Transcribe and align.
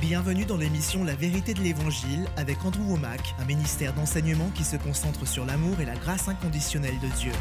Bienvenue 0.00 0.46
dans 0.46 0.56
l'émission 0.56 1.04
La 1.04 1.14
vérité 1.14 1.52
de 1.52 1.60
l'Évangile 1.60 2.24
avec 2.38 2.64
Andrew 2.64 2.92
Womack, 2.92 3.34
un 3.38 3.44
ministère 3.44 3.92
d'enseignement 3.92 4.48
qui 4.54 4.64
se 4.64 4.76
concentre 4.76 5.26
sur 5.26 5.44
l'amour 5.44 5.78
et 5.78 5.84
la 5.84 5.94
grâce 5.94 6.26
inconditionnelle 6.26 6.98
de 7.00 7.08
Dieu. 7.18 7.32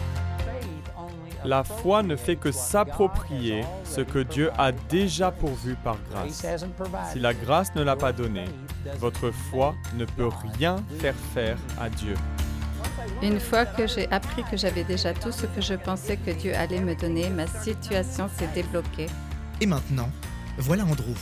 La 1.45 1.63
foi 1.63 2.03
ne 2.03 2.17
fait 2.17 2.35
que 2.35 2.51
s'approprier 2.51 3.63
ce 3.85 4.01
que 4.01 4.19
Dieu 4.19 4.51
a 4.57 4.73
déjà 4.73 5.31
pourvu 5.31 5.75
par 5.75 5.97
grâce. 6.11 6.45
Si 7.13 7.19
la 7.19 7.33
grâce 7.33 7.73
ne 7.75 7.81
l'a 7.81 7.95
pas 7.95 8.11
donné, 8.11 8.43
votre 8.97 9.31
foi 9.31 9.73
ne 9.95 10.03
peut 10.03 10.29
rien 10.57 10.83
faire 10.99 11.15
faire 11.33 11.57
à 11.79 11.89
Dieu. 11.89 12.15
Une 13.21 13.39
fois 13.39 13.65
que 13.65 13.87
j'ai 13.87 14.11
appris 14.11 14.43
que 14.43 14.57
j'avais 14.57 14.83
déjà 14.83 15.13
tout 15.13 15.31
ce 15.31 15.45
que 15.45 15.61
je 15.61 15.75
pensais 15.75 16.17
que 16.17 16.31
Dieu 16.31 16.53
allait 16.55 16.81
me 16.81 16.95
donner, 16.95 17.29
ma 17.29 17.47
situation 17.47 18.29
s'est 18.37 18.49
débloquée. 18.53 19.07
Et 19.61 19.65
maintenant, 19.65 20.09
voilà 20.57 20.83
Andrew. 20.83 21.15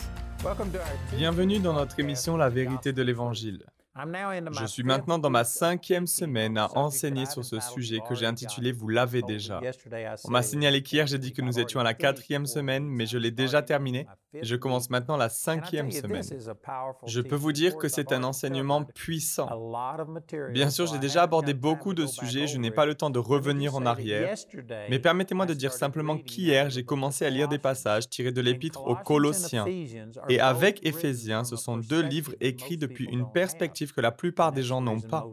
Bienvenue 1.17 1.59
dans 1.59 1.73
notre 1.73 1.99
émission 1.99 2.37
La 2.37 2.49
vérité 2.49 2.93
de 2.93 3.01
l'Évangile. 3.01 3.65
Je 4.51 4.65
suis 4.65 4.83
maintenant 4.83 5.17
dans 5.17 5.29
ma 5.29 5.43
cinquième 5.43 6.07
semaine 6.07 6.57
à 6.57 6.69
enseigner 6.77 7.25
sur 7.25 7.43
ce 7.43 7.59
sujet 7.59 7.99
que 8.07 8.15
j'ai 8.15 8.27
intitulé 8.27 8.71
Vous 8.71 8.87
l'avez 8.87 9.23
déjà. 9.23 9.59
On 10.23 10.31
m'a 10.31 10.43
signalé 10.43 10.83
qu'hier 10.83 11.07
j'ai 11.07 11.17
dit 11.17 11.33
que 11.33 11.41
nous 11.41 11.59
étions 11.59 11.79
à 11.79 11.83
la 11.83 11.93
quatrième 11.93 12.45
semaine, 12.45 12.85
mais 12.85 13.07
je 13.07 13.17
l'ai 13.17 13.31
déjà 13.31 13.61
terminé 13.61 14.07
je 14.41 14.55
commence 14.55 14.89
maintenant 14.89 15.17
la 15.17 15.29
cinquième 15.29 15.91
semaine. 15.91 16.23
Je 17.05 17.21
peux 17.21 17.35
vous 17.35 17.51
dire 17.51 17.77
que 17.77 17.87
c'est 17.87 18.11
un 18.11 18.23
enseignement 18.23 18.83
puissant. 18.83 19.49
Bien 20.51 20.69
sûr, 20.69 20.87
j'ai 20.87 20.99
déjà 20.99 21.23
abordé 21.23 21.53
beaucoup 21.53 21.93
de 21.93 22.05
sujets, 22.05 22.47
je 22.47 22.57
n'ai 22.57 22.71
pas 22.71 22.85
le 22.85 22.95
temps 22.95 23.09
de 23.09 23.19
revenir 23.19 23.75
en 23.75 23.85
arrière, 23.85 24.35
mais 24.89 24.99
permettez-moi 24.99 25.45
de 25.45 25.53
dire 25.53 25.73
simplement 25.73 26.17
qu'hier 26.17 26.69
j'ai 26.69 26.83
commencé 26.83 27.25
à 27.25 27.29
lire 27.29 27.47
des 27.47 27.59
passages 27.59 28.09
tirés 28.09 28.31
de 28.31 28.41
l'épître 28.41 28.85
aux 28.85 28.95
Colossiens. 28.95 29.65
Et 30.29 30.39
avec 30.39 30.85
Éphésiens, 30.85 31.43
ce 31.43 31.55
sont 31.55 31.77
deux 31.77 32.01
livres 32.01 32.35
écrits 32.41 32.77
depuis 32.77 33.05
une 33.05 33.29
perspective 33.31 33.93
que 33.93 34.01
la 34.01 34.11
plupart 34.11 34.51
des 34.51 34.63
gens 34.63 34.81
n'ont 34.81 35.01
pas. 35.01 35.27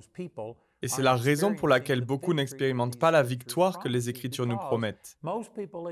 Et 0.82 0.88
c'est 0.88 1.02
la 1.02 1.16
raison 1.16 1.54
pour 1.54 1.66
laquelle 1.66 2.02
beaucoup 2.02 2.34
n'expérimentent 2.34 2.98
pas 2.98 3.10
la 3.10 3.22
victoire 3.22 3.78
que 3.78 3.88
les 3.88 4.10
Écritures 4.10 4.46
nous 4.46 4.58
promettent. 4.58 5.16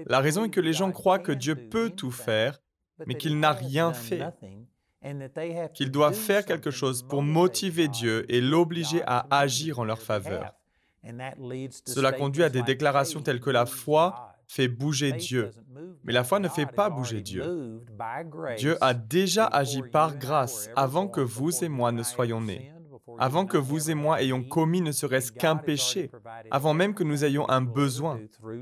La 0.06 0.20
raison 0.20 0.45
est 0.45 0.50
que 0.50 0.61
les 0.61 0.75
gens 0.75 0.92
croient 0.92 1.19
que 1.19 1.33
Dieu 1.33 1.55
peut 1.55 1.89
tout 1.89 2.11
faire, 2.11 2.61
mais 3.06 3.14
qu'il 3.14 3.39
n'a 3.39 3.53
rien 3.53 3.92
fait, 3.92 4.22
qu'il 5.75 5.91
doit 5.91 6.12
faire 6.12 6.45
quelque 6.45 6.70
chose 6.70 7.03
pour 7.03 7.22
motiver 7.22 7.89
Dieu 7.89 8.25
et 8.33 8.41
l'obliger 8.41 9.03
à 9.06 9.27
agir 9.31 9.78
en 9.78 9.84
leur 9.84 10.00
faveur. 10.00 10.53
Cela 11.86 12.12
conduit 12.12 12.45
à 12.45 12.48
des 12.48 12.62
déclarations 12.62 13.20
telles 13.20 13.41
que 13.41 13.50
la 13.50 13.67
foi 13.67 14.34
fait 14.47 14.69
bouger 14.69 15.12
Dieu. 15.12 15.50
Mais 16.05 16.12
la 16.12 16.25
foi 16.25 16.39
ne 16.39 16.48
fait 16.48 16.67
pas 16.67 16.91
bouger 16.91 17.23
Dieu. 17.23 17.80
Dieu 18.56 18.77
a 18.80 18.95
déjà 18.95 19.47
agi 19.47 19.83
par 19.83 20.17
grâce 20.17 20.70
avant 20.77 21.08
que 21.08 21.20
vous 21.20 21.64
et 21.64 21.69
moi 21.69 21.91
ne 21.92 22.03
soyons 22.03 22.41
nés 22.41 22.73
avant 23.23 23.47
que 23.47 23.56
vous 23.56 23.89
et 23.89 23.95
moi 23.95 24.20
ayons 24.20 24.42
commis 24.42 24.81
ne 24.81 24.91
serait-ce 24.91 25.31
qu'un 25.31 25.55
péché, 25.55 26.11
avant 26.51 26.75
même 26.75 26.92
que 26.92 27.05
nous 27.05 27.25
ayons 27.25 27.48
un 27.48 27.61
besoin. 27.61 28.19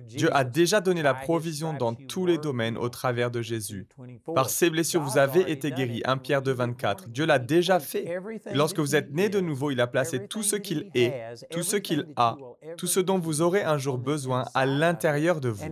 Dieu 0.07 0.29
a 0.37 0.45
déjà 0.45 0.83
donné 0.83 1.01
la 1.01 1.15
provision 1.15 1.73
dans 1.73 1.95
tous 1.95 2.27
les 2.27 2.37
domaines 2.37 2.77
au 2.77 2.91
travers 2.91 3.31
de 3.31 3.41
Jésus. 3.41 3.89
Par 4.35 4.51
ses 4.51 4.69
blessures, 4.69 5.01
vous 5.01 5.17
avez 5.17 5.51
été 5.51 5.71
guéris. 5.71 6.03
1 6.05 6.19
Pierre 6.19 6.43
2, 6.43 6.53
24. 6.53 7.09
Dieu 7.09 7.25
l'a 7.25 7.39
déjà 7.39 7.81
fait. 7.81 8.21
Lorsque 8.53 8.79
vous 8.81 8.95
êtes 8.95 9.11
né 9.15 9.31
de 9.31 9.41
nouveau, 9.41 9.71
il 9.71 9.81
a 9.81 9.87
placé 9.87 10.27
tout 10.27 10.43
ce 10.43 10.57
qu'il 10.57 10.91
est, 10.95 11.15
tout 11.51 11.63
ce 11.63 11.77
qu'il 11.77 12.07
a, 12.17 12.37
tout 12.77 12.87
ce 12.87 13.01
dont 13.01 13.19
vous 13.19 13.41
aurez 13.41 13.63
un 13.63 13.79
jour 13.79 13.97
besoin 13.97 14.45
à 14.53 14.67
l'intérieur 14.67 15.41
de 15.41 15.49
vous. 15.49 15.65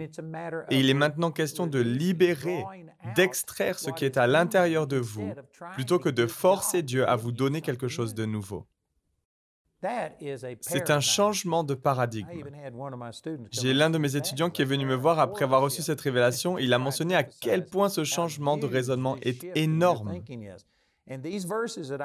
Et 0.70 0.80
il 0.80 0.88
est 0.88 0.94
maintenant 0.94 1.30
question 1.30 1.66
de 1.66 1.78
libérer, 1.78 2.64
d'extraire 3.16 3.78
ce 3.78 3.90
qui 3.90 4.06
est 4.06 4.16
à 4.16 4.26
l'intérieur 4.26 4.86
de 4.86 4.96
vous, 4.96 5.30
plutôt 5.74 5.98
que 5.98 6.08
de 6.08 6.26
forcer 6.26 6.82
Dieu 6.82 7.06
à 7.06 7.16
vous 7.16 7.32
donner 7.32 7.60
quelque 7.60 7.88
chose 7.88 8.14
de 8.14 8.24
nouveau. 8.24 8.64
C'est 10.60 10.90
un 10.90 11.00
changement 11.00 11.62
de 11.64 11.74
paradigme. 11.74 12.28
J'ai 13.50 13.74
l'un 13.74 13.90
de 13.90 13.98
mes 13.98 14.16
étudiants 14.16 14.50
qui 14.50 14.62
est 14.62 14.64
venu 14.64 14.84
me 14.84 14.94
voir 14.94 15.18
après 15.20 15.44
avoir 15.44 15.62
reçu 15.62 15.82
cette 15.82 16.00
révélation. 16.00 16.58
Il 16.58 16.72
a 16.72 16.78
mentionné 16.78 17.14
à 17.14 17.22
quel 17.22 17.66
point 17.66 17.88
ce 17.88 18.04
changement 18.04 18.56
de 18.56 18.66
raisonnement 18.66 19.16
est 19.22 19.44
énorme. 19.56 20.20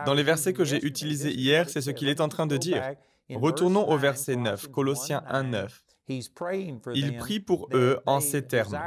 Dans 0.05 0.13
les 0.13 0.23
versets 0.23 0.53
que 0.53 0.63
j'ai 0.63 0.83
utilisés 0.85 1.33
hier, 1.33 1.69
c'est 1.69 1.81
ce 1.81 1.89
qu'il 1.91 2.07
est 2.07 2.21
en 2.21 2.29
train 2.29 2.47
de 2.47 2.57
dire. 2.57 2.81
Retournons 3.29 3.87
au 3.89 3.97
verset 3.97 4.35
9, 4.35 4.67
Colossiens 4.67 5.23
1, 5.27 5.43
9. 5.43 5.83
Il 6.09 7.17
prie 7.17 7.39
pour 7.39 7.69
eux 7.73 7.99
en 8.05 8.19
ces 8.19 8.45
termes, 8.45 8.77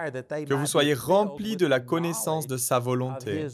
que 0.46 0.54
vous 0.54 0.66
soyez 0.66 0.94
remplis 0.94 1.56
de 1.56 1.66
la 1.66 1.80
connaissance 1.80 2.46
de 2.46 2.56
sa 2.56 2.78
volonté 2.78 3.46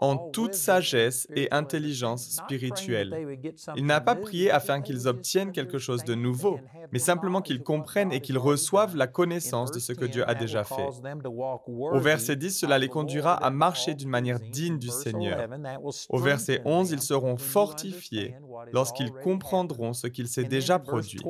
en 0.00 0.16
toute 0.16 0.54
sagesse 0.54 1.26
et 1.34 1.48
intelligence 1.50 2.28
spirituelle. 2.30 3.38
Il 3.76 3.84
n'a 3.84 4.00
pas 4.00 4.14
prié 4.14 4.50
afin 4.50 4.80
qu'ils 4.80 5.08
obtiennent 5.08 5.52
quelque 5.52 5.78
chose 5.78 6.04
de 6.04 6.14
nouveau, 6.14 6.58
mais 6.92 6.98
simplement 6.98 7.42
qu'ils 7.42 7.62
comprennent 7.62 8.12
et 8.12 8.20
qu'ils 8.20 8.38
reçoivent 8.38 8.96
la 8.96 9.06
connaissance 9.06 9.70
de 9.70 9.78
ce 9.78 9.92
que 9.92 10.04
Dieu 10.04 10.28
a 10.28 10.34
déjà 10.34 10.64
fait. 10.64 10.88
Au 11.66 12.00
verset 12.00 12.36
10, 12.36 12.60
cela 12.60 12.78
les 12.78 12.88
conduira 12.88 13.34
à 13.34 13.50
marcher 13.50 13.94
d'une 13.94 14.08
manière 14.08 14.40
digne 14.40 14.78
du 14.78 14.88
Seigneur. 14.88 15.48
Au 16.08 16.18
verset 16.18 16.62
11, 16.64 16.92
ils 16.92 17.02
seront 17.02 17.36
fortifiés 17.36 18.34
lorsqu'ils 18.72 19.12
comprendront 19.12 19.92
ce 19.92 20.06
qu'il 20.06 20.28
s'est 20.28 20.44
déjà 20.44 20.78
produit. 20.78 21.20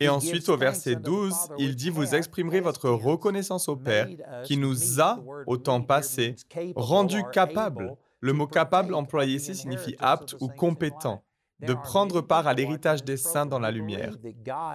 Et 0.00 0.08
ensuite, 0.08 0.48
au 0.48 0.56
verset 0.56 0.96
12, 0.96 1.34
il 1.58 1.76
dit, 1.76 1.90
vous 1.90 2.14
exprimerez 2.14 2.60
votre 2.60 2.88
reconnaissance 2.88 3.68
au 3.68 3.76
Père 3.76 4.08
qui 4.44 4.56
nous 4.56 5.00
a, 5.00 5.20
au 5.46 5.56
temps 5.56 5.82
passé, 5.82 6.36
rendus 6.74 7.24
capables. 7.32 7.94
Le 8.20 8.32
mot 8.32 8.46
capable 8.46 8.94
employé 8.94 9.36
ici 9.36 9.54
signifie 9.54 9.96
apte 9.98 10.36
ou 10.40 10.48
compétent 10.48 11.22
de 11.66 11.74
prendre 11.74 12.20
part 12.20 12.46
à 12.46 12.54
l'héritage 12.54 13.04
des 13.04 13.16
saints 13.16 13.46
dans 13.46 13.58
la 13.58 13.70
lumière. 13.70 14.14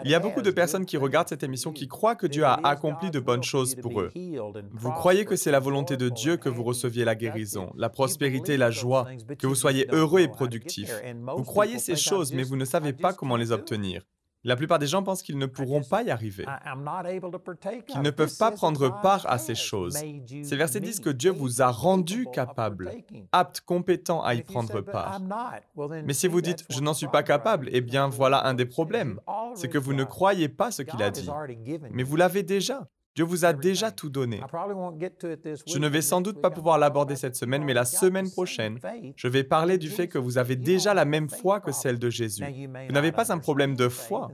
Il 0.04 0.12
y 0.12 0.16
a 0.16 0.20
beaucoup 0.20 0.42
de 0.42 0.52
personnes 0.52 0.86
qui 0.86 0.98
regardent 0.98 1.30
cette 1.30 1.44
émission 1.44 1.72
qui 1.72 1.88
croient 1.88 2.16
que 2.16 2.28
Dieu 2.28 2.44
a 2.44 2.60
accompli 2.64 3.12
de 3.12 3.20
bonnes 3.20 3.44
choses 3.44 3.76
pour 3.76 4.02
eux. 4.02 4.12
Vous 4.72 4.92
croyez 4.92 5.26
que 5.26 5.36
c'est 5.36 5.52
la 5.52 5.60
volonté 5.60 5.98
de 5.98 6.10
Dieu 6.10 6.38
que 6.38 6.50
vous 6.50 6.64
receviez 6.64 7.06
la 7.06 7.16
guérison, 7.16 7.72
la 7.76 7.90
prospérité 7.90 8.58
la 8.58 8.72
joie, 8.72 9.08
que 9.38 9.48
vous 9.48 9.56
soyez 9.56 9.88
heureux 9.92 10.22
et 10.22 10.28
productif. 10.28 10.94
Vous 11.36 11.44
croyez 11.44 11.80
ces 11.80 11.96
choses, 11.96 12.34
mais 12.34 12.44
vous 12.44 12.56
ne 12.56 12.66
savez 12.66 12.94
pas 12.94 13.14
comment 13.14 13.36
les 13.36 13.52
obtenir. 13.52 14.04
La 14.46 14.56
plupart 14.56 14.78
des 14.78 14.86
gens 14.86 15.02
pensent 15.02 15.24
qu'ils 15.24 15.40
ne 15.40 15.48
pourront 15.48 15.82
pas 15.82 16.04
y 16.04 16.12
arriver, 16.12 16.46
qu'ils 17.88 18.02
ne 18.02 18.12
peuvent 18.12 18.38
pas 18.38 18.52
prendre 18.52 19.02
part 19.02 19.26
à 19.28 19.40
ces 19.40 19.56
choses. 19.56 19.98
Ces 20.44 20.56
versets 20.56 20.80
disent 20.80 21.00
que 21.00 21.10
Dieu 21.10 21.32
vous 21.32 21.64
a 21.64 21.72
rendu 21.72 22.28
capable, 22.32 22.92
apte, 23.32 23.62
compétent 23.62 24.24
à 24.24 24.36
y 24.36 24.44
prendre 24.44 24.82
part. 24.82 25.20
Mais 26.06 26.14
si 26.14 26.28
vous 26.28 26.42
dites⁇ 26.42 26.62
je 26.70 26.80
n'en 26.82 26.94
suis 26.94 27.08
pas 27.08 27.24
capable⁇ 27.24 27.68
eh 27.74 27.82
bien 27.82 28.08
voilà 28.08 28.46
un 28.46 28.54
des 28.54 28.68
problèmes. 28.68 29.20
C'est 29.56 29.68
que 29.68 29.80
vous 29.80 29.94
ne 29.94 30.04
croyez 30.04 30.48
pas 30.48 30.70
ce 30.70 30.84
qu'il 30.84 31.02
a 31.02 31.10
dit. 31.10 31.28
Mais 31.92 32.04
vous 32.04 32.16
l'avez 32.16 32.44
déjà. 32.44 32.88
Dieu 33.16 33.24
vous 33.24 33.46
a 33.46 33.54
déjà 33.54 33.92
tout 33.92 34.10
donné. 34.10 34.42
Je 35.68 35.80
ne 35.80 35.88
vais 35.88 36.02
sans 36.02 36.20
doute 36.20 36.42
pas 36.42 36.50
pouvoir 36.50 36.78
l'aborder 36.78 37.16
cette 37.16 37.38
semaine, 37.38 37.64
mais 37.64 37.74
la 37.74 37.86
semaine 37.86 38.30
prochaine, 38.30 38.78
je 39.16 39.28
vais 39.30 39.46
parler 39.46 39.78
du 39.78 39.90
fait 39.90 40.10
que 40.10 40.18
vous 40.18 40.38
avez 40.38 40.58
déjà 40.58 40.94
la 40.94 41.06
même 41.06 41.30
foi 41.30 41.62
que 41.62 41.72
celle 41.72 41.98
de 41.98 42.10
Jésus. 42.10 42.44
Vous 42.44 42.94
n'avez 42.94 43.14
pas 43.14 43.32
un 43.32 43.38
problème 43.38 43.76
de 43.76 43.88
foi. 43.88 44.30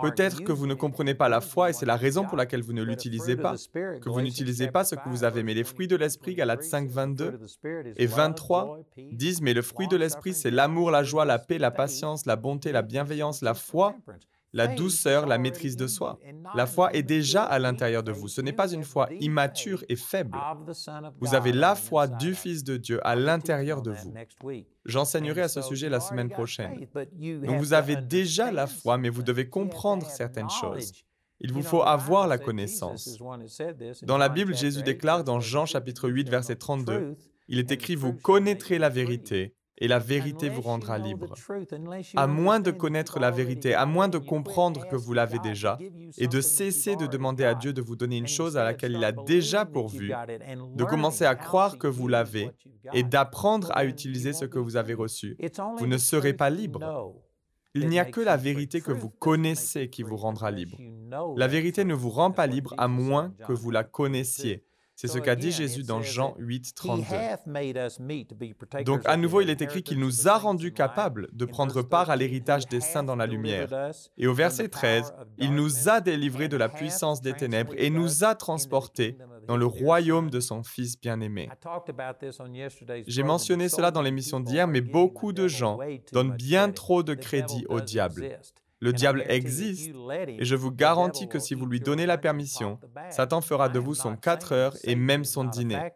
Peut-être 0.00 0.42
que 0.42 0.52
vous 0.52 0.66
ne 0.66 0.74
comprenez 0.74 1.14
pas 1.14 1.28
la 1.28 1.42
foi 1.42 1.68
et 1.70 1.72
c'est 1.74 1.86
la 1.86 1.96
raison 1.96 2.24
pour 2.24 2.38
laquelle 2.38 2.62
vous 2.62 2.72
ne 2.72 2.82
l'utilisez 2.82 3.36
pas, 3.36 3.56
que 3.74 4.08
vous 4.08 4.22
n'utilisez 4.22 4.68
pas 4.68 4.84
ce 4.84 4.94
que 4.94 5.08
vous 5.08 5.24
avez. 5.24 5.42
Mais 5.42 5.54
les 5.54 5.64
fruits 5.64 5.88
de 5.88 5.96
l'Esprit, 5.96 6.34
Galates 6.34 6.64
5, 6.64 6.88
22 6.88 7.40
et 7.96 8.06
23 8.06 8.80
disent, 9.12 9.42
mais 9.42 9.52
le 9.52 9.62
fruit 9.62 9.88
de 9.88 9.96
l'Esprit, 9.96 10.32
c'est 10.32 10.50
l'amour, 10.50 10.90
la 10.90 11.02
joie, 11.02 11.26
la 11.26 11.38
paix, 11.38 11.58
la 11.58 11.70
patience, 11.70 12.24
la 12.24 12.36
bonté, 12.36 12.72
la 12.72 12.82
bienveillance, 12.82 13.42
la 13.42 13.52
foi 13.52 13.94
la 14.52 14.66
douceur, 14.66 15.26
la 15.26 15.38
maîtrise 15.38 15.76
de 15.76 15.86
soi. 15.86 16.18
La 16.54 16.66
foi 16.66 16.92
est 16.94 17.02
déjà 17.02 17.42
à 17.42 17.58
l'intérieur 17.58 18.02
de 18.02 18.12
vous. 18.12 18.28
Ce 18.28 18.40
n'est 18.40 18.52
pas 18.52 18.72
une 18.72 18.84
foi 18.84 19.08
immature 19.20 19.84
et 19.88 19.96
faible. 19.96 20.38
Vous 21.20 21.34
avez 21.34 21.52
la 21.52 21.74
foi 21.74 22.06
du 22.06 22.34
Fils 22.34 22.64
de 22.64 22.76
Dieu 22.76 23.06
à 23.06 23.14
l'intérieur 23.14 23.82
de 23.82 23.92
vous. 23.92 24.14
J'enseignerai 24.84 25.42
à 25.42 25.48
ce 25.48 25.62
sujet 25.62 25.88
la 25.88 26.00
semaine 26.00 26.30
prochaine. 26.30 26.86
Donc 26.94 27.58
vous 27.58 27.72
avez 27.72 27.96
déjà 27.96 28.50
la 28.50 28.66
foi, 28.66 28.98
mais 28.98 29.10
vous 29.10 29.22
devez 29.22 29.48
comprendre 29.48 30.06
certaines 30.08 30.50
choses. 30.50 30.92
Il 31.40 31.52
vous 31.52 31.62
faut 31.62 31.82
avoir 31.82 32.26
la 32.26 32.38
connaissance. 32.38 33.18
Dans 34.02 34.18
la 34.18 34.28
Bible, 34.28 34.56
Jésus 34.56 34.82
déclare 34.82 35.22
dans 35.24 35.40
Jean 35.40 35.66
chapitre 35.66 36.08
8, 36.08 36.28
verset 36.28 36.56
32, 36.56 37.16
il 37.48 37.58
est 37.58 37.70
écrit, 37.70 37.94
vous 37.94 38.12
connaîtrez 38.12 38.78
la 38.78 38.88
vérité 38.88 39.54
et 39.80 39.88
la 39.88 39.98
vérité 39.98 40.48
vous 40.48 40.62
rendra 40.62 40.98
libre. 40.98 41.34
À 42.16 42.26
moins 42.26 42.60
de 42.60 42.70
connaître 42.70 43.18
la 43.18 43.30
vérité, 43.30 43.74
à 43.74 43.86
moins 43.86 44.08
de 44.08 44.18
comprendre 44.18 44.86
que 44.88 44.96
vous 44.96 45.12
l'avez 45.12 45.38
déjà, 45.38 45.78
et 46.16 46.28
de 46.28 46.40
cesser 46.40 46.96
de 46.96 47.06
demander 47.06 47.44
à 47.44 47.54
Dieu 47.54 47.72
de 47.72 47.80
vous 47.80 47.96
donner 47.96 48.16
une 48.16 48.26
chose 48.26 48.56
à 48.56 48.64
laquelle 48.64 48.92
il 48.92 49.04
a 49.04 49.12
déjà 49.12 49.64
pourvu, 49.64 50.12
de 50.74 50.84
commencer 50.84 51.24
à 51.24 51.34
croire 51.34 51.78
que 51.78 51.86
vous 51.86 52.08
l'avez 52.08 52.50
et 52.92 53.02
d'apprendre 53.02 53.70
à 53.74 53.84
utiliser 53.84 54.32
ce 54.32 54.44
que 54.44 54.58
vous 54.58 54.76
avez 54.76 54.94
reçu, 54.94 55.36
vous 55.78 55.86
ne 55.86 55.98
serez 55.98 56.34
pas 56.34 56.50
libre. 56.50 57.14
Il 57.74 57.88
n'y 57.88 57.98
a 57.98 58.04
que 58.04 58.20
la 58.20 58.36
vérité 58.36 58.80
que 58.80 58.92
vous 58.92 59.10
connaissez 59.10 59.88
qui 59.88 60.02
vous 60.02 60.16
rendra 60.16 60.50
libre. 60.50 60.78
La 61.36 61.46
vérité 61.46 61.84
ne 61.84 61.94
vous 61.94 62.10
rend 62.10 62.30
pas 62.30 62.46
libre 62.46 62.74
à 62.78 62.88
moins 62.88 63.34
que 63.46 63.52
vous 63.52 63.70
la 63.70 63.84
connaissiez. 63.84 64.64
C'est 65.00 65.06
ce 65.06 65.18
qu'a 65.18 65.36
dit 65.36 65.52
Jésus 65.52 65.84
dans 65.84 66.02
Jean 66.02 66.34
8, 66.40 66.74
32. 66.74 67.04
Donc 68.84 69.02
à 69.04 69.16
nouveau, 69.16 69.40
il 69.40 69.48
est 69.48 69.62
écrit 69.62 69.84
qu'il 69.84 70.00
nous 70.00 70.26
a 70.26 70.38
rendus 70.38 70.72
capables 70.72 71.28
de 71.32 71.44
prendre 71.44 71.82
part 71.82 72.10
à 72.10 72.16
l'héritage 72.16 72.66
des 72.66 72.80
saints 72.80 73.04
dans 73.04 73.14
la 73.14 73.28
lumière. 73.28 73.92
Et 74.16 74.26
au 74.26 74.34
verset 74.34 74.66
13, 74.66 75.14
il 75.38 75.54
nous 75.54 75.88
a 75.88 76.00
délivrés 76.00 76.48
de 76.48 76.56
la 76.56 76.68
puissance 76.68 77.20
des 77.20 77.32
ténèbres 77.32 77.74
et 77.76 77.90
nous 77.90 78.24
a 78.24 78.34
transportés 78.34 79.16
dans 79.46 79.56
le 79.56 79.66
royaume 79.66 80.30
de 80.30 80.40
son 80.40 80.64
Fils 80.64 81.00
bien-aimé. 81.00 81.48
J'ai 83.06 83.22
mentionné 83.22 83.68
cela 83.68 83.92
dans 83.92 84.02
l'émission 84.02 84.40
d'hier, 84.40 84.66
mais 84.66 84.80
beaucoup 84.80 85.32
de 85.32 85.46
gens 85.46 85.78
donnent 86.12 86.34
bien 86.34 86.72
trop 86.72 87.04
de 87.04 87.14
crédit 87.14 87.64
au 87.68 87.80
diable. 87.80 88.40
Le 88.80 88.92
diable 88.92 89.24
existe 89.28 89.90
et 90.28 90.44
je 90.44 90.54
vous 90.54 90.70
garantis 90.70 91.28
que 91.28 91.38
si 91.38 91.54
vous 91.54 91.66
lui 91.66 91.80
donnez 91.80 92.06
la 92.06 92.18
permission, 92.18 92.78
Satan 93.10 93.40
fera 93.40 93.68
de 93.68 93.78
vous 93.78 93.94
son 93.94 94.16
4 94.16 94.52
heures 94.52 94.76
et 94.84 94.94
même 94.94 95.24
son 95.24 95.44
dîner. 95.44 95.90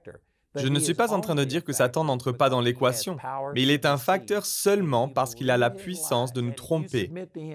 Je 0.55 0.69
ne 0.69 0.79
suis 0.79 0.94
pas 0.94 1.12
en 1.12 1.20
train 1.20 1.34
de 1.34 1.44
dire 1.44 1.64
que 1.64 1.73
Satan 1.73 2.05
n'entre 2.05 2.32
pas 2.32 2.50
dans 2.50 2.61
l'équation, 2.61 3.17
mais 3.55 3.62
il 3.62 3.70
est 3.70 3.87
un 3.87 3.96
facteur 3.96 4.44
seulement 4.44 5.08
parce 5.08 5.34
qu'il 5.34 5.50
a 5.50 5.56
la 5.56 5.70
puissance 5.70 6.32
de 6.32 6.40
nous 6.40 6.52
tromper. 6.52 7.11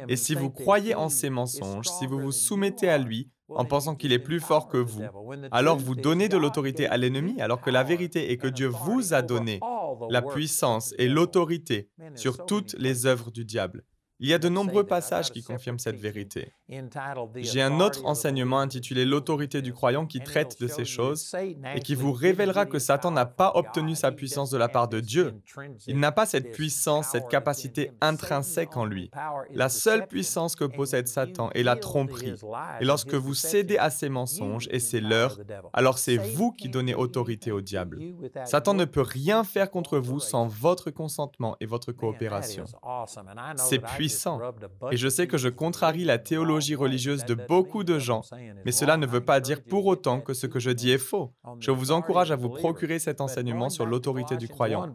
Et 0.08 0.16
si 0.16 0.34
vous 0.34 0.50
croyez 0.50 0.96
en 0.96 1.10
ses 1.10 1.30
mensonges, 1.30 1.88
si 1.88 2.08
vous 2.08 2.20
vous 2.20 2.32
soumettez 2.32 2.90
à 2.90 2.98
lui 2.98 3.30
en 3.50 3.66
pensant 3.66 3.96
qu'il 3.96 4.14
est 4.14 4.20
plus 4.20 4.40
fort 4.40 4.68
que 4.68 4.78
vous, 4.78 5.04
alors 5.52 5.78
vous 5.78 5.96
donnez 5.96 6.28
de 6.28 6.38
l'autorité 6.38 6.88
à 6.88 6.98
l'ennemi, 6.98 7.40
alors 7.40 7.62
que 7.62 7.70
la 7.70 7.84
vérité 7.84 8.32
est 8.32 8.38
que 8.38 8.48
Dieu 8.48 8.68
vous 8.68 9.14
a 9.14 9.22
donné 9.22 9.60
la 10.10 10.22
puissance 10.22 10.94
et 10.98 11.08
l'autorité 11.08 11.90
sur 12.16 12.46
toutes 12.46 12.76
les 12.80 13.06
œuvres 13.06 13.30
du 13.30 13.46
diable. 13.46 13.84
Il 14.20 14.28
y 14.28 14.34
a 14.34 14.40
de 14.40 14.50
nombreux 14.50 14.84
passages 14.84 15.32
qui 15.32 15.44
confirment 15.44 15.78
cette 15.78 16.00
vérité. 16.00 16.52
J'ai 17.36 17.62
un 17.62 17.80
autre 17.80 18.04
enseignement 18.06 18.60
intitulé 18.60 19.06
L'autorité 19.06 19.62
du 19.62 19.74
croyant 19.74 20.08
qui 20.08 20.22
traite 20.22 20.60
de 20.60 20.68
ces 20.68 20.86
choses 20.86 21.36
et 21.76 21.80
qui 21.82 21.94
vous 21.94 22.12
révélera 22.12 22.66
que 22.66 22.80
Satan 22.80 23.12
n'a 23.12 23.28
pas 23.28 23.52
obtenu 23.54 23.96
sa 23.96 24.12
puissance 24.12 24.50
de 24.50 24.58
la 24.58 24.70
part 24.70 24.88
de 24.88 25.00
Dieu. 25.00 25.36
Il 25.86 26.00
n'a 26.00 26.12
pas 26.12 26.26
cette 26.26 26.52
puissance, 26.52 27.10
cette 27.10 27.28
capacité 27.30 27.92
intrinsèque 28.02 28.76
en 28.76 28.86
lui. 28.86 29.12
La 29.54 29.70
seule 29.70 30.08
puissance 30.08 30.56
que 30.56 30.66
possède 30.66 31.08
Satan 31.08 31.52
est 31.52 31.64
la 31.64 31.76
tromperie. 31.76 32.34
Et 32.82 32.86
lorsque 32.86 33.14
vous 33.14 33.36
cédez 33.36 33.78
à 33.78 33.92
ses 33.92 34.10
mensonges 34.10 34.68
et 34.72 34.80
ses 34.80 35.00
leurs, 35.00 35.38
alors 35.74 36.00
c'est 36.00 36.18
vous 36.18 36.52
qui 36.52 36.70
donnez 36.70 36.96
autorité 36.96 37.52
au 37.52 37.62
diable. 37.62 38.02
Satan 38.46 38.74
ne 38.74 38.86
peut 38.86 39.02
rien 39.02 39.44
faire 39.44 39.70
contre 39.70 40.00
vous 40.00 40.20
sans 40.20 40.48
votre 40.48 40.90
consentement 40.90 41.56
et 41.60 41.68
votre 41.68 41.92
coopération. 41.92 42.66
C'est 43.58 43.80
puissant 43.80 44.07
et 44.92 44.98
je 44.98 45.08
sais 45.08 45.28
que 45.28 45.38
je 45.38 45.50
contrarie 45.50 46.06
la 46.06 46.18
théologie 46.18 46.76
religieuse 46.76 47.26
de 47.26 47.36
beaucoup 47.36 47.84
de 47.84 48.00
gens, 48.00 48.22
mais 48.66 48.72
cela 48.72 48.98
ne 48.98 49.06
veut 49.06 49.24
pas 49.24 49.40
dire 49.40 49.62
pour 49.62 49.86
autant 49.86 50.22
que 50.22 50.34
ce 50.34 50.48
que 50.48 50.60
je 50.60 50.72
dis 50.72 50.92
est 50.92 50.98
faux. 50.98 51.34
Je 51.60 51.72
vous 51.72 51.92
encourage 51.92 52.32
à 52.32 52.36
vous 52.36 52.50
procurer 52.50 53.00
cet 53.00 53.22
enseignement 53.22 53.70
sur 53.70 53.86
l'autorité 53.86 54.38
du 54.38 54.48
croyant. 54.48 54.92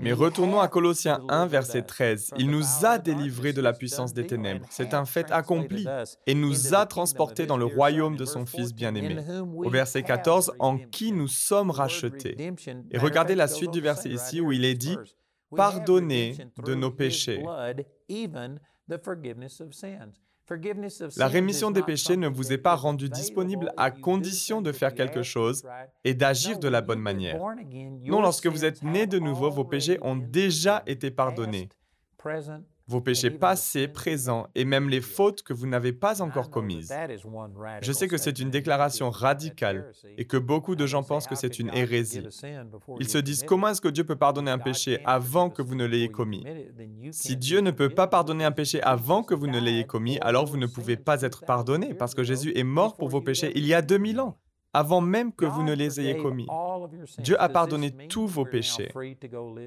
Mais 0.00 0.12
retournons 0.12 0.60
à 0.60 0.68
Colossiens 0.68 1.20
1, 1.28 1.46
verset 1.46 1.82
13. 1.82 2.34
Il 2.38 2.50
nous 2.50 2.64
a 2.84 2.98
délivrés 2.98 3.52
de 3.52 3.60
la 3.60 3.72
puissance 3.72 4.14
des 4.14 4.26
ténèbres. 4.26 4.66
C'est 4.70 4.94
un 4.94 5.04
fait 5.04 5.30
accompli 5.30 5.86
et 6.26 6.34
nous 6.34 6.74
a 6.74 6.86
transportés 6.86 7.46
dans 7.46 7.56
le 7.56 7.64
royaume 7.64 8.16
de 8.16 8.24
son 8.24 8.46
Fils 8.46 8.74
bien-aimé. 8.74 9.16
Au 9.56 9.70
verset 9.70 10.02
14, 10.02 10.52
en 10.58 10.78
qui 10.78 11.12
nous 11.12 11.28
sommes 11.28 11.70
rachetés. 11.70 12.36
Et 12.90 12.98
regardez 12.98 13.34
la 13.34 13.48
suite 13.48 13.70
du 13.70 13.80
verset 13.80 14.10
ici 14.10 14.40
où 14.40 14.52
il 14.52 14.64
est 14.64 14.74
dit, 14.74 14.96
pardonnés 15.54 16.36
de 16.64 16.74
nos 16.74 16.90
péchés. 16.90 17.42
La 21.16 21.26
rémission 21.26 21.72
des 21.72 21.82
péchés 21.82 22.16
ne 22.16 22.28
vous 22.28 22.52
est 22.52 22.58
pas 22.58 22.76
rendue 22.76 23.08
disponible 23.08 23.72
à 23.76 23.90
condition 23.90 24.62
de 24.62 24.70
faire 24.70 24.94
quelque 24.94 25.22
chose 25.22 25.64
et 26.04 26.14
d'agir 26.14 26.58
de 26.60 26.68
la 26.68 26.82
bonne 26.82 27.00
manière. 27.00 27.40
Non, 28.04 28.20
lorsque 28.20 28.46
vous 28.46 28.64
êtes 28.64 28.82
né 28.82 29.06
de 29.06 29.18
nouveau, 29.18 29.50
vos 29.50 29.64
péchés 29.64 29.98
ont 30.02 30.16
déjà 30.16 30.82
été 30.86 31.10
pardonnés 31.10 31.68
vos 32.88 33.00
péchés 33.00 33.30
passés, 33.30 33.88
présents 33.88 34.46
et 34.54 34.64
même 34.64 34.88
les 34.88 35.00
fautes 35.00 35.42
que 35.42 35.52
vous 35.52 35.66
n'avez 35.66 35.92
pas 35.92 36.22
encore 36.22 36.50
commises. 36.50 36.94
Je 37.82 37.92
sais 37.92 38.06
que 38.06 38.16
c'est 38.16 38.38
une 38.38 38.50
déclaration 38.50 39.10
radicale 39.10 39.92
et 40.16 40.24
que 40.24 40.36
beaucoup 40.36 40.76
de 40.76 40.86
gens 40.86 41.02
pensent 41.02 41.26
que 41.26 41.34
c'est 41.34 41.58
une 41.58 41.70
hérésie. 41.74 42.22
Ils 43.00 43.08
se 43.08 43.18
disent 43.18 43.42
comment 43.42 43.68
est-ce 43.68 43.80
que 43.80 43.88
Dieu 43.88 44.04
peut 44.04 44.16
pardonner 44.16 44.50
un 44.50 44.58
péché 44.58 45.00
avant 45.04 45.50
que 45.50 45.62
vous 45.62 45.74
ne 45.74 45.84
l'ayez 45.84 46.10
commis? 46.10 46.44
Si 47.10 47.36
Dieu 47.36 47.60
ne 47.60 47.72
peut 47.72 47.90
pas 47.90 48.06
pardonner 48.06 48.44
un 48.44 48.52
péché 48.52 48.80
avant 48.82 49.22
que 49.22 49.34
vous 49.34 49.48
ne 49.48 49.58
l'ayez 49.58 49.86
commis, 49.86 50.18
alors 50.20 50.46
vous 50.46 50.56
ne 50.56 50.66
pouvez 50.66 50.96
pas 50.96 51.22
être 51.22 51.44
pardonné 51.44 51.94
parce 51.94 52.14
que 52.14 52.22
Jésus 52.22 52.52
est 52.56 52.64
mort 52.64 52.96
pour 52.96 53.08
vos 53.08 53.20
péchés 53.20 53.52
il 53.56 53.66
y 53.66 53.74
a 53.74 53.82
2000 53.82 54.20
ans 54.20 54.38
avant 54.76 55.00
même 55.00 55.32
que 55.32 55.46
vous 55.46 55.62
ne 55.62 55.72
les 55.72 56.00
ayez 56.00 56.18
commis. 56.18 56.46
Dieu 57.18 57.40
a 57.40 57.48
pardonné 57.48 57.90
tous 58.08 58.26
vos 58.26 58.44
péchés. 58.44 58.90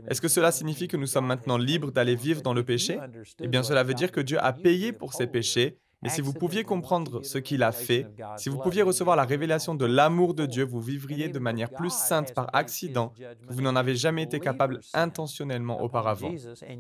Est-ce 0.07 0.21
que 0.21 0.27
cela 0.27 0.51
signifie 0.51 0.87
que 0.87 0.97
nous 0.97 1.07
sommes 1.07 1.25
maintenant 1.25 1.57
libres 1.57 1.91
d'aller 1.91 2.15
vivre 2.15 2.43
dans 2.43 2.53
le 2.53 2.63
péché? 2.63 2.99
Eh 3.41 3.47
bien, 3.47 3.63
cela 3.63 3.83
veut 3.83 3.95
dire 3.95 4.11
que 4.11 4.21
Dieu 4.21 4.37
a 4.39 4.53
payé 4.53 4.93
pour 4.93 5.13
ces 5.13 5.25
péchés 5.25 5.79
mais 6.01 6.09
si 6.09 6.21
vous 6.21 6.33
pouviez 6.33 6.63
comprendre 6.63 7.23
ce 7.23 7.37
qu'il 7.37 7.63
a 7.63 7.71
fait, 7.71 8.07
si 8.37 8.49
vous 8.49 8.57
pouviez 8.57 8.81
recevoir 8.81 9.15
la 9.15 9.23
révélation 9.23 9.75
de 9.75 9.85
l'amour 9.85 10.33
de 10.33 10.45
Dieu, 10.45 10.63
vous 10.63 10.79
vivriez 10.79 11.27
de 11.29 11.39
manière 11.39 11.69
plus 11.71 11.91
sainte 11.91 12.33
par 12.33 12.47
accident. 12.53 13.13
que 13.17 13.53
vous 13.53 13.61
n'en 13.61 13.75
avez 13.75 13.95
jamais 13.95 14.23
été 14.23 14.39
capable 14.39 14.79
intentionnellement 14.93 15.81
auparavant. 15.81 16.31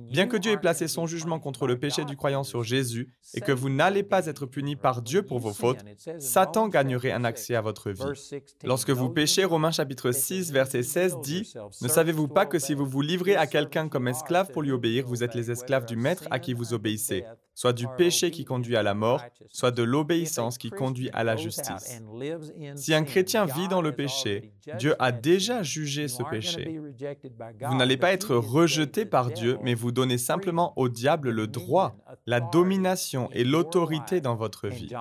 Bien 0.09 0.27
que 0.27 0.37
Dieu 0.37 0.53
ait 0.53 0.57
placé 0.57 0.87
son 0.87 1.05
jugement 1.05 1.39
contre 1.39 1.67
le 1.67 1.77
péché 1.77 2.05
du 2.05 2.15
croyant 2.15 2.43
sur 2.43 2.63
Jésus 2.63 3.13
et 3.33 3.41
que 3.41 3.51
vous 3.51 3.69
n'allez 3.69 4.03
pas 4.03 4.25
être 4.27 4.45
puni 4.45 4.75
par 4.75 5.01
Dieu 5.01 5.23
pour 5.23 5.39
vos 5.39 5.53
fautes, 5.53 5.83
Satan 6.19 6.67
gagnerait 6.67 7.11
un 7.11 7.23
accès 7.23 7.55
à 7.55 7.61
votre 7.61 7.91
vie. 7.91 8.41
Lorsque 8.63 8.91
vous 8.91 9.09
péchez, 9.09 9.43
Romains 9.43 9.71
chapitre 9.71 10.11
6, 10.11 10.51
verset 10.51 10.83
16 10.83 11.17
dit, 11.21 11.53
Ne 11.81 11.87
savez-vous 11.87 12.27
pas 12.27 12.45
que 12.45 12.59
si 12.59 12.73
vous 12.73 12.85
vous 12.85 13.01
livrez 13.01 13.35
à 13.35 13.47
quelqu'un 13.47 13.89
comme 13.89 14.07
esclave 14.07 14.51
pour 14.51 14.61
lui 14.61 14.71
obéir, 14.71 15.05
vous 15.05 15.23
êtes 15.23 15.35
les 15.35 15.51
esclaves 15.51 15.85
du 15.85 15.95
Maître 15.95 16.27
à 16.31 16.39
qui 16.39 16.53
vous 16.53 16.73
obéissez 16.73 17.25
soit 17.59 17.73
du 17.73 17.87
péché 17.97 18.31
qui 18.31 18.45
conduit 18.45 18.77
à 18.77 18.83
la 18.83 18.93
mort, 18.93 19.21
soit 19.49 19.71
de 19.71 19.83
l'obéissance 19.83 20.57
qui 20.57 20.69
conduit 20.69 21.09
à 21.11 21.25
la 21.25 21.35
justice. 21.35 22.01
Si 22.75 22.93
un 22.93 23.03
chrétien 23.03 23.45
vit 23.47 23.67
dans 23.67 23.81
le 23.81 23.91
péché, 23.91 24.53
Dieu 24.77 24.95
a 24.97 25.11
déjà 25.11 25.61
jugé 25.61 26.07
ce 26.07 26.23
péché. 26.23 26.79
Vous 27.67 27.75
n'allez 27.75 27.97
pas 27.97 28.13
être 28.13 28.33
rejeté 28.37 29.03
par 29.03 29.29
Dieu, 29.29 29.57
mais 29.61 29.73
vous 29.73 29.91
donnez 29.91 30.17
simplement 30.17 30.71
au 30.77 30.87
diable 30.87 31.31
le 31.31 31.47
droit, 31.47 31.97
la 32.25 32.39
domination 32.39 33.29
et 33.33 33.43
l'autorité 33.43 34.21
dans 34.21 34.35
votre 34.35 34.69
vie. 34.69 34.93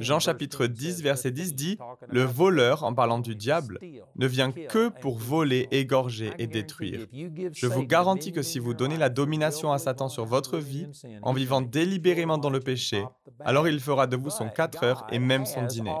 Jean 0.00 0.18
chapitre 0.18 0.66
10, 0.66 1.00
verset 1.02 1.30
10 1.30 1.54
dit, 1.54 1.78
Le 2.08 2.22
voleur, 2.22 2.82
en 2.82 2.92
parlant 2.92 3.20
du 3.20 3.36
diable, 3.36 3.78
ne 4.16 4.26
vient 4.26 4.50
que 4.50 4.88
pour 4.88 5.16
voler, 5.18 5.68
égorger 5.70 6.32
et 6.38 6.48
détruire. 6.48 7.06
Je 7.52 7.66
vous 7.68 7.84
garantis 7.84 8.32
que 8.32 8.42
si 8.42 8.58
vous 8.58 8.74
donnez 8.74 8.96
la 8.96 9.10
domination 9.10 9.70
à 9.70 9.78
Satan 9.78 10.08
sur 10.08 10.24
votre 10.24 10.58
vie, 10.58 10.88
en 11.22 11.32
vivant 11.32 11.67
délibérément 11.70 12.38
dans 12.38 12.50
le 12.50 12.60
péché, 12.60 13.04
alors 13.44 13.68
il 13.68 13.80
fera 13.80 14.06
de 14.06 14.16
vous 14.16 14.30
son 14.30 14.48
quatre 14.48 14.82
heures 14.84 15.06
et 15.10 15.18
même 15.18 15.46
son 15.46 15.64
dîner. 15.64 15.94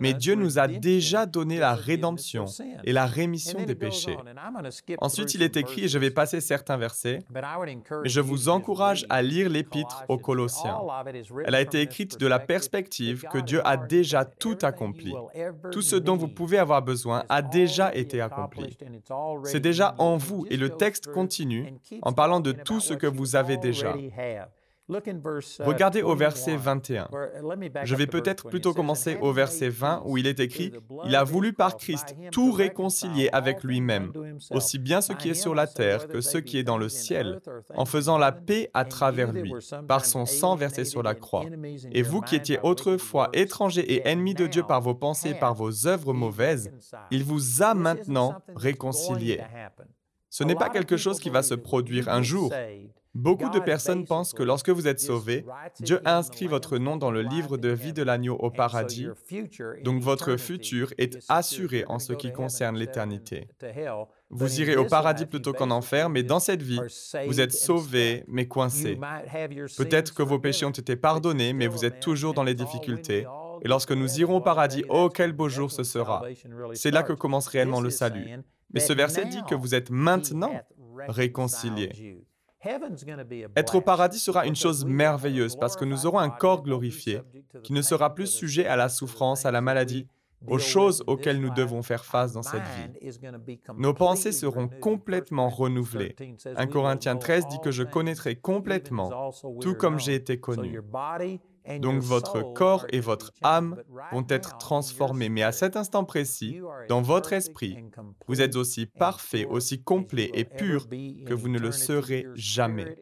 Mais 0.00 0.14
Dieu 0.14 0.34
nous 0.34 0.58
a 0.58 0.68
déjà 0.68 1.26
donné 1.26 1.58
la 1.58 1.74
rédemption 1.74 2.46
et 2.84 2.92
la 2.92 3.06
rémission 3.06 3.64
des 3.64 3.74
péchés. 3.74 4.16
Ensuite, 5.00 5.34
il 5.34 5.42
est 5.42 5.56
écrit, 5.56 5.84
et 5.84 5.88
je 5.88 5.98
vais 5.98 6.10
passer 6.10 6.40
certains 6.40 6.76
versets, 6.76 7.18
mais 7.34 8.08
je 8.08 8.20
vous 8.20 8.48
encourage 8.48 9.06
à 9.08 9.22
lire 9.22 9.48
l'épître 9.48 10.04
aux 10.08 10.18
Colossiens. 10.18 10.78
Elle 11.44 11.54
a 11.54 11.60
été 11.60 11.80
écrite 11.80 12.18
de 12.18 12.26
la 12.26 12.38
perspective 12.38 13.24
que 13.32 13.38
Dieu 13.38 13.60
a 13.66 13.76
déjà 13.76 14.24
tout 14.24 14.58
accompli. 14.62 15.14
Tout 15.72 15.82
ce 15.82 15.96
dont 15.96 16.16
vous 16.16 16.28
pouvez 16.28 16.58
avoir 16.58 16.82
besoin 16.82 17.24
a 17.28 17.42
déjà 17.42 17.94
été 17.94 18.20
accompli. 18.20 18.76
C'est 19.44 19.60
déjà 19.60 19.94
en 19.98 20.16
vous 20.16 20.46
et 20.50 20.56
le 20.56 20.70
texte 20.70 21.08
continue 21.12 21.74
en 22.02 22.12
parlant 22.12 22.40
de 22.40 22.52
tout 22.52 22.80
ce 22.80 22.94
que 22.94 23.06
vous 23.06 23.36
avez 23.36 23.56
déjà. 23.56 23.94
Uh, 24.90 25.00
Regardez 25.60 26.00
au 26.00 26.14
verset 26.14 26.56
21. 26.56 27.08
Je 27.84 27.94
vais 27.94 28.06
peut-être 28.06 28.48
plutôt 28.48 28.72
commencer 28.72 29.18
au 29.20 29.32
verset 29.32 29.68
20 29.68 30.02
où 30.06 30.16
il 30.16 30.26
est 30.26 30.40
écrit⁇ 30.40 30.70
Il 31.04 31.14
a 31.14 31.24
voulu 31.24 31.52
par 31.52 31.76
Christ 31.76 32.16
tout 32.32 32.52
réconcilier 32.52 33.28
avec 33.32 33.62
lui-même, 33.64 34.12
aussi 34.50 34.78
bien 34.78 35.02
ce 35.02 35.12
qui 35.12 35.28
est 35.28 35.34
sur 35.34 35.54
la 35.54 35.66
terre 35.66 36.08
que 36.08 36.22
ce 36.22 36.38
qui 36.38 36.56
est 36.56 36.62
dans 36.62 36.78
le 36.78 36.88
ciel, 36.88 37.40
en 37.74 37.84
faisant 37.84 38.16
la 38.16 38.32
paix 38.32 38.70
à 38.72 38.86
travers 38.86 39.32
lui, 39.32 39.52
par 39.86 40.06
son 40.06 40.24
sang 40.24 40.56
versé 40.56 40.86
sur 40.86 41.02
la 41.02 41.14
croix. 41.14 41.44
Et 41.92 42.02
vous 42.02 42.22
qui 42.22 42.36
étiez 42.36 42.58
autrefois 42.62 43.28
étrangers 43.34 43.92
et 43.92 44.08
ennemis 44.08 44.34
de 44.34 44.46
Dieu 44.46 44.62
par 44.62 44.80
vos 44.80 44.94
pensées 44.94 45.30
et 45.30 45.34
par 45.34 45.54
vos 45.54 45.86
œuvres 45.86 46.14
mauvaises, 46.14 46.70
il 47.10 47.24
vous 47.24 47.62
a 47.62 47.74
maintenant 47.74 48.36
réconciliés. 48.56 49.42
Ce 50.30 50.44
n'est 50.44 50.54
pas 50.54 50.70
quelque 50.70 50.96
chose 50.96 51.20
qui 51.20 51.30
va 51.30 51.42
se 51.42 51.54
produire 51.54 52.08
un 52.08 52.22
jour. 52.22 52.52
Beaucoup 53.14 53.48
de 53.50 53.58
personnes 53.58 54.04
pensent 54.04 54.32
que 54.32 54.42
lorsque 54.42 54.70
vous 54.70 54.86
êtes 54.86 55.00
sauvé, 55.00 55.44
Dieu 55.80 56.00
a 56.04 56.18
inscrit 56.18 56.46
votre 56.46 56.78
nom 56.78 56.96
dans 56.96 57.10
le 57.10 57.22
livre 57.22 57.56
de 57.56 57.68
vie 57.68 57.92
de 57.92 58.02
l'agneau 58.02 58.36
au 58.36 58.50
paradis, 58.50 59.08
donc 59.82 60.02
votre 60.02 60.36
futur 60.36 60.92
est 60.98 61.18
assuré 61.28 61.84
en 61.88 61.98
ce 61.98 62.12
qui 62.12 62.32
concerne 62.32 62.76
l'éternité. 62.76 63.48
Vous 64.30 64.60
irez 64.60 64.76
au 64.76 64.84
paradis 64.84 65.26
plutôt 65.26 65.52
qu'en 65.52 65.70
enfer, 65.70 66.10
mais 66.10 66.22
dans 66.22 66.38
cette 66.38 66.62
vie, 66.62 66.80
vous 67.26 67.40
êtes 67.40 67.52
sauvé, 67.52 68.24
mais 68.28 68.46
coincé. 68.46 68.98
Peut-être 69.76 70.14
que 70.14 70.22
vos 70.22 70.38
péchés 70.38 70.66
ont 70.66 70.70
été 70.70 70.96
pardonnés, 70.96 71.52
mais 71.52 71.66
vous 71.66 71.84
êtes 71.84 72.00
toujours 72.00 72.34
dans 72.34 72.44
les 72.44 72.54
difficultés. 72.54 73.26
Et 73.62 73.68
lorsque 73.68 73.92
nous 73.92 74.20
irons 74.20 74.36
au 74.36 74.40
paradis, 74.40 74.84
oh 74.88 75.08
quel 75.12 75.32
beau 75.32 75.48
jour 75.48 75.72
ce 75.72 75.82
sera. 75.82 76.22
C'est 76.74 76.90
là 76.90 77.02
que 77.02 77.12
commence 77.12 77.48
réellement 77.48 77.80
le 77.80 77.90
salut. 77.90 78.28
Mais 78.72 78.80
ce 78.80 78.92
verset 78.92 79.24
dit 79.24 79.42
que 79.48 79.54
vous 79.54 79.74
êtes 79.74 79.90
maintenant 79.90 80.52
réconciliés. 81.08 82.22
Être 83.56 83.76
au 83.76 83.80
paradis 83.80 84.18
sera 84.18 84.46
une 84.46 84.56
chose 84.56 84.84
merveilleuse 84.84 85.56
parce 85.56 85.76
que 85.76 85.84
nous 85.84 86.06
aurons 86.06 86.18
un 86.18 86.30
corps 86.30 86.62
glorifié 86.62 87.20
qui 87.62 87.72
ne 87.72 87.82
sera 87.82 88.14
plus 88.14 88.26
sujet 88.26 88.66
à 88.66 88.76
la 88.76 88.88
souffrance, 88.88 89.46
à 89.46 89.52
la 89.52 89.60
maladie, 89.60 90.08
aux 90.46 90.58
choses 90.58 91.02
auxquelles 91.06 91.40
nous 91.40 91.50
devons 91.50 91.82
faire 91.82 92.04
face 92.04 92.32
dans 92.32 92.42
cette 92.42 92.62
vie. 92.62 93.10
Nos 93.76 93.94
pensées 93.94 94.32
seront 94.32 94.68
complètement 94.68 95.48
renouvelées. 95.48 96.14
1 96.56 96.66
Corinthiens 96.66 97.16
13 97.16 97.48
dit 97.48 97.58
que 97.62 97.70
je 97.70 97.82
connaîtrai 97.82 98.36
complètement, 98.36 99.32
tout 99.60 99.74
comme 99.74 99.98
j'ai 99.98 100.14
été 100.14 100.38
connu. 100.38 100.80
Donc 101.80 102.00
votre 102.00 102.42
corps 102.54 102.86
et 102.90 103.00
votre 103.00 103.32
âme 103.42 103.82
vont 104.12 104.26
être 104.28 104.58
transformés. 104.58 105.28
Mais 105.28 105.42
à 105.42 105.52
cet 105.52 105.76
instant 105.76 106.04
précis, 106.04 106.60
dans 106.88 107.02
votre 107.02 107.32
esprit, 107.32 107.78
vous 108.26 108.40
êtes 108.40 108.56
aussi 108.56 108.86
parfait, 108.86 109.44
aussi 109.44 109.82
complet 109.82 110.30
et 110.34 110.44
pur 110.44 110.88
que 110.88 111.34
vous 111.34 111.48
ne 111.48 111.58
le 111.58 111.72
serez 111.72 112.26
jamais. 112.34 112.96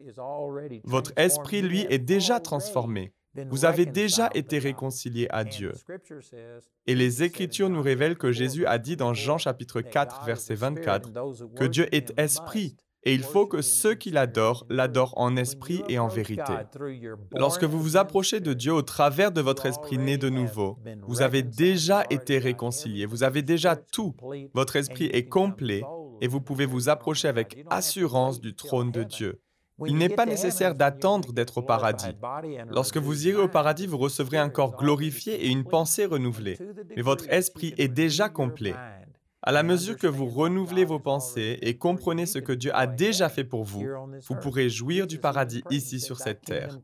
Votre 0.85 1.12
esprit, 1.16 1.62
lui, 1.62 1.87
est 1.88 1.99
déjà 1.99 2.40
transformé. 2.40 3.12
Vous 3.50 3.64
avez 3.64 3.87
déjà 3.87 4.30
été 4.35 4.58
réconcilié 4.58 5.26
à 5.30 5.44
Dieu. 5.44 5.73
Et 6.87 6.94
les 6.94 7.23
Écritures 7.23 7.68
nous 7.68 7.82
révèlent 7.82 8.16
que 8.16 8.32
Jésus 8.32 8.66
a 8.66 8.78
dit 8.78 8.96
dans 8.96 9.14
Jean 9.14 9.38
chapitre 9.38 9.80
4, 9.80 10.25
verset 10.25 10.54
24, 10.54 11.11
que 11.54 11.64
Dieu 11.64 11.94
est 11.94 12.18
esprit 12.18 12.76
et 13.06 13.14
il 13.14 13.22
faut 13.22 13.46
que 13.46 13.62
ceux 13.62 13.94
qui 13.94 14.10
l'adorent 14.10 14.66
l'adorent 14.68 15.14
en 15.16 15.36
esprit 15.36 15.82
et 15.88 15.98
en 15.98 16.08
vérité. 16.08 16.52
Lorsque 17.32 17.64
vous 17.64 17.80
vous 17.80 17.96
approchez 17.96 18.40
de 18.40 18.52
Dieu 18.52 18.75
au 18.75 18.82
travers 18.82 19.30
de 19.30 19.40
votre 19.40 19.66
esprit 19.66 19.96
né 19.96 20.18
de 20.18 20.28
nouveau, 20.28 20.76
vous 21.06 21.22
avez 21.22 21.42
déjà 21.42 22.04
été 22.10 22.38
réconcilié, 22.38 23.06
vous 23.06 23.22
avez 23.22 23.42
déjà 23.42 23.76
tout. 23.76 24.14
Votre 24.54 24.76
esprit 24.76 25.06
est 25.06 25.28
complet 25.28 25.82
et 26.20 26.28
vous 26.28 26.40
pouvez 26.40 26.66
vous 26.66 26.88
approcher 26.88 27.28
avec 27.28 27.64
assurance 27.70 28.40
du 28.40 28.54
trône 28.54 28.90
de 28.90 29.04
Dieu. 29.04 29.40
Il 29.86 29.96
n'est 29.98 30.08
pas 30.08 30.26
nécessaire 30.26 30.75
d'attendre 30.75 31.32
d'être 31.32 31.58
au 31.58 31.62
paradis. 31.62 32.16
Lorsque 32.70 32.96
vous 32.96 33.28
irez 33.28 33.42
au 33.42 33.48
paradis, 33.48 33.86
vous 33.86 33.98
recevrez 33.98 34.38
un 34.38 34.48
corps 34.48 34.76
glorifié 34.76 35.46
et 35.46 35.48
une 35.48 35.64
pensée 35.64 36.06
renouvelée. 36.06 36.58
Mais 36.96 37.02
votre 37.02 37.30
esprit 37.30 37.75
est 37.76 37.88
déjà 37.88 38.28
complet. 38.28 38.75
À 39.42 39.52
la 39.52 39.62
mesure 39.62 39.96
que 39.96 40.06
vous 40.06 40.26
renouvelez 40.26 40.84
vos 40.84 40.98
pensées 40.98 41.58
et 41.62 41.76
comprenez 41.76 42.26
ce 42.26 42.38
que 42.38 42.52
Dieu 42.52 42.70
a 42.74 42.86
déjà 42.86 43.28
fait 43.28 43.44
pour 43.44 43.64
vous, 43.64 43.86
vous 44.26 44.34
pourrez 44.36 44.68
jouir 44.68 45.06
du 45.06 45.18
paradis 45.18 45.62
ici 45.70 46.00
sur 46.00 46.18
cette 46.18 46.40
terre. 46.42 46.78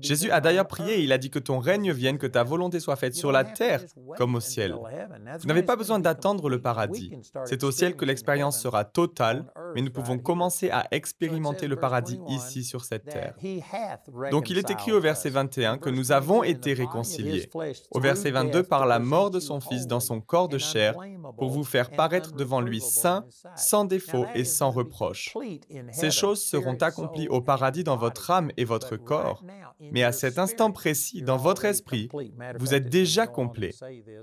Jésus 0.00 0.30
a 0.30 0.40
d'ailleurs 0.40 0.66
prié, 0.66 1.00
il 1.00 1.12
a 1.12 1.18
dit 1.18 1.30
que 1.30 1.38
ton 1.38 1.58
règne 1.58 1.92
vienne, 1.92 2.18
que 2.18 2.26
ta 2.26 2.42
volonté 2.42 2.80
soit 2.80 2.96
faite 2.96 3.14
sur 3.14 3.30
la 3.30 3.44
terre 3.44 3.82
comme 4.16 4.34
au 4.34 4.40
ciel. 4.40 4.74
Vous 5.38 5.46
n'avez 5.46 5.62
pas 5.62 5.76
besoin 5.76 5.98
d'attendre 5.98 6.48
le 6.48 6.60
paradis. 6.60 7.12
C'est 7.44 7.62
au 7.62 7.70
ciel 7.70 7.96
que 7.96 8.04
l'expérience 8.04 8.60
sera 8.60 8.84
totale, 8.84 9.44
mais 9.74 9.82
nous 9.82 9.90
pouvons 9.90 10.18
commencer 10.18 10.70
à 10.70 10.86
expérimenter 10.90 11.66
le 11.66 11.76
paradis 11.76 12.20
ici 12.28 12.64
sur 12.64 12.84
cette 12.84 13.04
terre. 13.04 13.34
Donc 14.30 14.50
il 14.50 14.58
est 14.58 14.70
écrit 14.70 14.92
au 14.92 15.00
verset 15.00 15.30
21 15.30 15.78
que 15.78 15.90
nous 15.90 16.12
avons 16.12 16.42
été 16.42 16.72
réconciliés. 16.72 17.48
Au 17.90 18.00
verset 18.00 18.30
22, 18.30 18.62
par 18.62 18.86
la 18.86 18.98
mort 18.98 19.30
de 19.30 19.40
son 19.40 19.60
Fils 19.60 19.86
dans 19.86 20.00
son 20.00 20.20
corps 20.20 20.48
de 20.48 20.58
chair, 20.58 20.94
pour 21.38 21.50
vous 21.50 21.64
faire 21.64 21.90
paraître 21.90 22.32
devant 22.32 22.60
lui 22.60 22.80
saint, 22.80 23.24
sans 23.56 23.84
défaut 23.84 24.26
et 24.34 24.44
sans 24.44 24.70
reproche. 24.70 25.34
Ces 25.92 26.10
choses 26.10 26.42
seront 26.42 26.74
accomplies 26.74 27.28
au 27.28 27.40
paradis 27.40 27.84
dans 27.84 27.96
votre 27.96 28.30
âme 28.30 28.50
et 28.56 28.64
votre 28.64 28.96
corps, 28.96 29.42
mais 29.80 30.02
à 30.02 30.12
cet 30.12 30.38
instant 30.38 30.70
précis, 30.70 31.22
dans 31.22 31.36
votre 31.36 31.64
esprit, 31.64 32.08
vous 32.58 32.74
êtes 32.74 32.88
déjà 32.88 33.26
complet. 33.26 33.70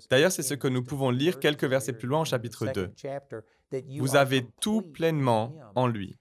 D'ailleurs, 0.09 0.31
c'est 0.31 0.43
ce 0.43 0.53
que 0.53 0.67
nous 0.67 0.83
pouvons 0.83 1.09
lire 1.09 1.39
quelques 1.39 1.65
versets 1.65 1.93
plus 1.93 2.07
loin 2.07 2.21
au 2.21 2.25
chapitre 2.25 2.67
2. 2.67 2.91
Vous 3.99 4.15
avez 4.15 4.45
tout 4.59 4.81
pleinement 4.81 5.53
en 5.75 5.87
lui. 5.87 6.17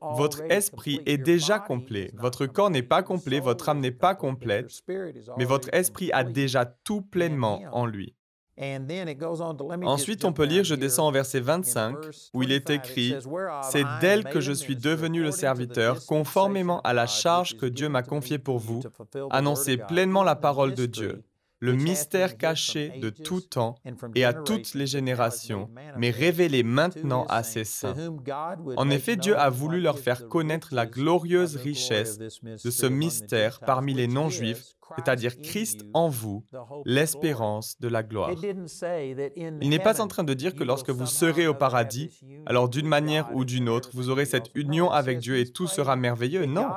Votre 0.00 0.42
esprit 0.50 1.00
est 1.06 1.18
déjà 1.18 1.58
complet. 1.58 2.12
Votre 2.14 2.46
corps 2.46 2.70
n'est 2.70 2.82
pas 2.82 3.02
complet, 3.02 3.40
votre 3.40 3.68
âme 3.68 3.80
n'est 3.80 3.90
pas 3.90 4.14
complète, 4.14 4.70
mais 5.36 5.44
votre 5.44 5.68
esprit 5.72 6.12
a 6.12 6.24
déjà 6.24 6.64
tout 6.64 7.02
pleinement 7.02 7.62
en 7.72 7.86
lui. 7.86 8.14
Ensuite, 9.84 10.24
on 10.24 10.32
peut 10.32 10.44
lire, 10.44 10.62
je 10.62 10.74
descends 10.74 11.08
au 11.08 11.12
verset 11.12 11.40
25, 11.40 11.96
où 12.34 12.42
il 12.42 12.52
est 12.52 12.70
écrit, 12.70 13.14
C'est 13.62 13.84
d'elle 14.00 14.24
que 14.24 14.40
je 14.40 14.52
suis 14.52 14.76
devenu 14.76 15.22
le 15.22 15.32
serviteur, 15.32 16.04
conformément 16.06 16.80
à 16.82 16.92
la 16.92 17.06
charge 17.06 17.56
que 17.56 17.66
Dieu 17.66 17.88
m'a 17.88 18.02
confiée 18.02 18.38
pour 18.38 18.58
vous, 18.58 18.82
annoncer 19.30 19.78
pleinement 19.78 20.22
la 20.22 20.36
parole 20.36 20.74
de 20.74 20.86
Dieu 20.86 21.24
le 21.62 21.74
mystère 21.74 22.36
caché 22.36 22.92
de 23.00 23.08
tout 23.08 23.40
temps 23.40 23.76
et 24.16 24.24
à 24.24 24.32
toutes 24.32 24.74
les 24.74 24.88
générations, 24.88 25.70
mais 25.96 26.10
révélé 26.10 26.64
maintenant 26.64 27.24
à 27.28 27.44
ses 27.44 27.62
saints. 27.62 27.94
En 28.76 28.90
effet, 28.90 29.14
Dieu 29.14 29.38
a 29.38 29.48
voulu 29.48 29.80
leur 29.80 30.00
faire 30.00 30.26
connaître 30.26 30.74
la 30.74 30.86
glorieuse 30.86 31.54
richesse 31.54 32.18
de 32.18 32.70
ce 32.70 32.86
mystère 32.86 33.60
parmi 33.60 33.94
les 33.94 34.08
non-juifs, 34.08 34.74
c'est-à-dire 34.96 35.36
Christ 35.40 35.84
en 35.94 36.08
vous, 36.08 36.44
l'espérance 36.84 37.78
de 37.80 37.88
la 37.88 38.02
gloire. 38.02 38.30
Il 38.32 39.68
n'est 39.68 39.78
pas 39.78 40.00
en 40.00 40.08
train 40.08 40.24
de 40.24 40.34
dire 40.34 40.54
que 40.54 40.64
lorsque 40.64 40.90
vous 40.90 41.06
serez 41.06 41.46
au 41.46 41.54
paradis, 41.54 42.20
alors 42.46 42.68
d'une 42.68 42.86
manière 42.86 43.34
ou 43.34 43.44
d'une 43.44 43.68
autre, 43.68 43.90
vous 43.94 44.10
aurez 44.10 44.24
cette 44.24 44.50
union 44.54 44.90
avec 44.90 45.18
Dieu 45.18 45.38
et 45.38 45.50
tout 45.50 45.66
sera 45.66 45.96
merveilleux. 45.96 46.46
Non. 46.46 46.68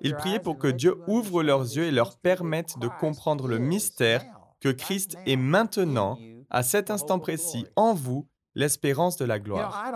Il 0.00 0.14
priait 0.14 0.40
pour 0.40 0.58
que 0.58 0.68
Dieu 0.68 0.96
ouvre 1.06 1.42
leurs 1.42 1.62
yeux 1.62 1.84
et 1.84 1.90
leur 1.90 2.18
permette 2.18 2.78
de 2.78 2.88
comprendre 3.00 3.48
le 3.48 3.58
mystère 3.58 4.24
que 4.60 4.68
Christ 4.70 5.16
est 5.26 5.36
maintenant, 5.36 6.18
à 6.50 6.62
cet 6.62 6.90
instant 6.90 7.18
précis, 7.18 7.66
en 7.76 7.94
vous, 7.94 8.28
l'espérance 8.54 9.16
de 9.16 9.24
la 9.24 9.38
gloire. 9.38 9.92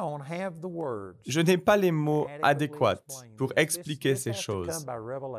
Je 1.26 1.40
n'ai 1.40 1.58
pas 1.58 1.76
les 1.76 1.92
mots 1.92 2.26
adéquats 2.42 3.02
pour 3.36 3.52
expliquer 3.56 4.16
ces 4.16 4.32
choses. 4.32 4.86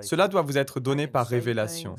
Cela 0.01 0.27
doit 0.27 0.41
vous 0.41 0.57
être 0.57 0.79
donné 0.79 1.07
par 1.07 1.27
révélation. 1.27 1.95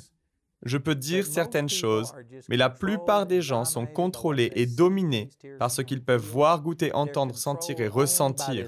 Je 0.64 0.76
peux 0.76 0.94
dire 0.94 1.26
certaines 1.26 1.68
choses, 1.68 2.12
mais 2.48 2.56
la 2.56 2.68
plupart 2.68 3.26
des 3.26 3.40
gens 3.40 3.64
sont 3.64 3.86
contrôlés 3.86 4.50
et 4.54 4.66
dominés 4.66 5.30
par 5.58 5.70
ce 5.70 5.82
qu'ils 5.82 6.04
peuvent 6.04 6.20
voir, 6.20 6.60
goûter, 6.60 6.92
entendre, 6.92 7.34
sentir 7.34 7.80
et 7.80 7.88
ressentir. 7.88 8.66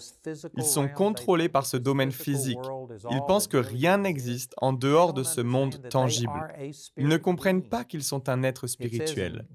Ils 0.57 0.65
sont 0.65 0.89
contrôlés 0.89 1.49
par 1.49 1.67
ce 1.67 1.77
domaine 1.77 2.13
physique. 2.13 2.59
Ils 3.11 3.23
pensent 3.27 3.47
que 3.47 3.57
rien 3.57 3.99
n'existe 3.99 4.55
en 4.59 4.73
dehors 4.73 5.13
de 5.13 5.23
ce 5.23 5.41
monde 5.41 5.89
tangible. 5.91 6.33
Ils 6.97 7.09
ne 7.09 7.17
comprennent 7.17 7.63
pas 7.63 7.85
qu'ils 7.85 8.05
sont 8.05 8.29
un 8.29 8.43
être 8.43 8.67
spirituel. 8.67 9.47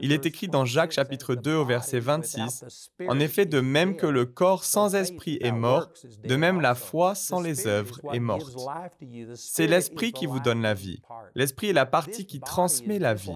Il 0.00 0.12
est 0.12 0.26
écrit 0.26 0.48
dans 0.48 0.64
Jacques 0.64 0.92
chapitre 0.92 1.34
2 1.34 1.54
au 1.54 1.64
verset 1.64 2.00
26, 2.00 2.90
En 3.08 3.20
effet, 3.20 3.46
de 3.46 3.60
même 3.60 3.96
que 3.96 4.06
le 4.06 4.24
corps 4.24 4.64
sans 4.64 4.94
esprit 4.94 5.38
est 5.40 5.52
mort, 5.52 5.90
de 6.24 6.36
même 6.36 6.60
la 6.60 6.74
foi 6.74 7.14
sans 7.14 7.40
les 7.40 7.66
œuvres 7.66 8.00
est 8.12 8.20
morte. 8.20 8.56
C'est 9.34 9.66
l'esprit 9.66 10.12
qui 10.12 10.26
vous 10.26 10.40
donne 10.40 10.62
la 10.62 10.74
vie. 10.74 11.00
L'esprit 11.34 11.68
est 11.70 11.72
la 11.72 11.86
partie 11.86 12.26
qui 12.26 12.40
transmet 12.40 12.98
la 12.98 13.14
vie. 13.14 13.34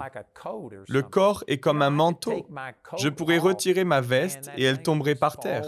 Le 0.89 1.03
corps 1.03 1.45
est 1.47 1.59
comme 1.59 1.83
un 1.83 1.91
manteau. 1.91 2.47
Je 2.99 3.09
pourrais 3.09 3.39
retirer 3.39 3.85
ma 3.85 4.01
veste 4.01 4.51
et 4.57 4.65
elle 4.65 4.83
tomberait 4.83 5.15
par 5.15 5.39
terre. 5.39 5.65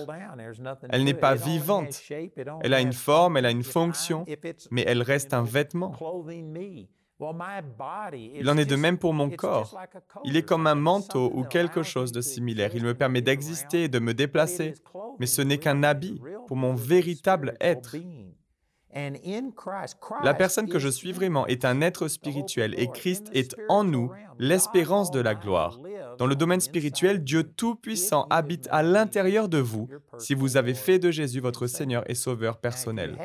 Elle 0.90 1.04
n'est 1.04 1.14
pas 1.14 1.34
vivante. 1.34 2.02
Elle 2.62 2.74
a 2.74 2.80
une 2.80 2.92
forme, 2.92 3.36
elle 3.36 3.46
a 3.46 3.50
une 3.50 3.64
fonction, 3.64 4.24
mais 4.70 4.84
elle 4.86 5.02
reste 5.02 5.34
un 5.34 5.42
vêtement. 5.42 5.92
Il 8.14 8.50
en 8.50 8.56
est 8.56 8.64
de 8.64 8.76
même 8.76 8.98
pour 8.98 9.14
mon 9.14 9.30
corps. 9.30 9.78
Il 10.24 10.36
est 10.36 10.42
comme 10.42 10.66
un 10.66 10.74
manteau 10.74 11.30
ou 11.34 11.44
quelque 11.44 11.82
chose 11.82 12.10
de 12.12 12.20
similaire. 12.20 12.72
Il 12.74 12.84
me 12.84 12.94
permet 12.94 13.22
d'exister 13.22 13.84
et 13.84 13.88
de 13.88 13.98
me 13.98 14.14
déplacer, 14.14 14.74
mais 15.20 15.26
ce 15.26 15.42
n'est 15.42 15.58
qu'un 15.58 15.82
habit 15.82 16.20
pour 16.46 16.56
mon 16.56 16.74
véritable 16.74 17.56
être. 17.60 17.96
La 20.22 20.34
personne 20.34 20.68
que 20.68 20.78
je 20.78 20.88
suis 20.88 21.12
vraiment 21.12 21.46
est 21.46 21.64
un 21.64 21.80
être 21.80 22.08
spirituel 22.08 22.74
et 22.76 22.88
Christ 22.88 23.28
est 23.32 23.56
en 23.68 23.84
nous 23.84 24.10
l'espérance 24.38 25.10
de 25.10 25.20
la 25.20 25.34
gloire. 25.34 25.78
Dans 26.18 26.26
le 26.26 26.36
domaine 26.36 26.60
spirituel, 26.60 27.24
Dieu 27.24 27.42
Tout-Puissant 27.44 28.26
habite 28.30 28.68
à 28.70 28.82
l'intérieur 28.82 29.48
de 29.48 29.58
vous 29.58 29.88
si 30.18 30.34
vous 30.34 30.56
avez 30.56 30.74
fait 30.74 30.98
de 30.98 31.10
Jésus 31.10 31.40
votre 31.40 31.66
Seigneur 31.66 32.08
et 32.10 32.14
Sauveur 32.14 32.58
personnel. 32.58 33.16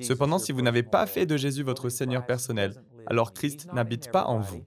Cependant, 0.00 0.38
si 0.38 0.52
vous 0.52 0.62
n'avez 0.62 0.82
pas 0.82 1.06
fait 1.06 1.26
de 1.26 1.36
Jésus 1.36 1.62
votre 1.62 1.88
Seigneur 1.88 2.26
personnel, 2.26 2.74
alors 3.06 3.32
Christ 3.32 3.68
n'habite 3.72 4.10
pas 4.10 4.24
en 4.24 4.40
vous. 4.40 4.64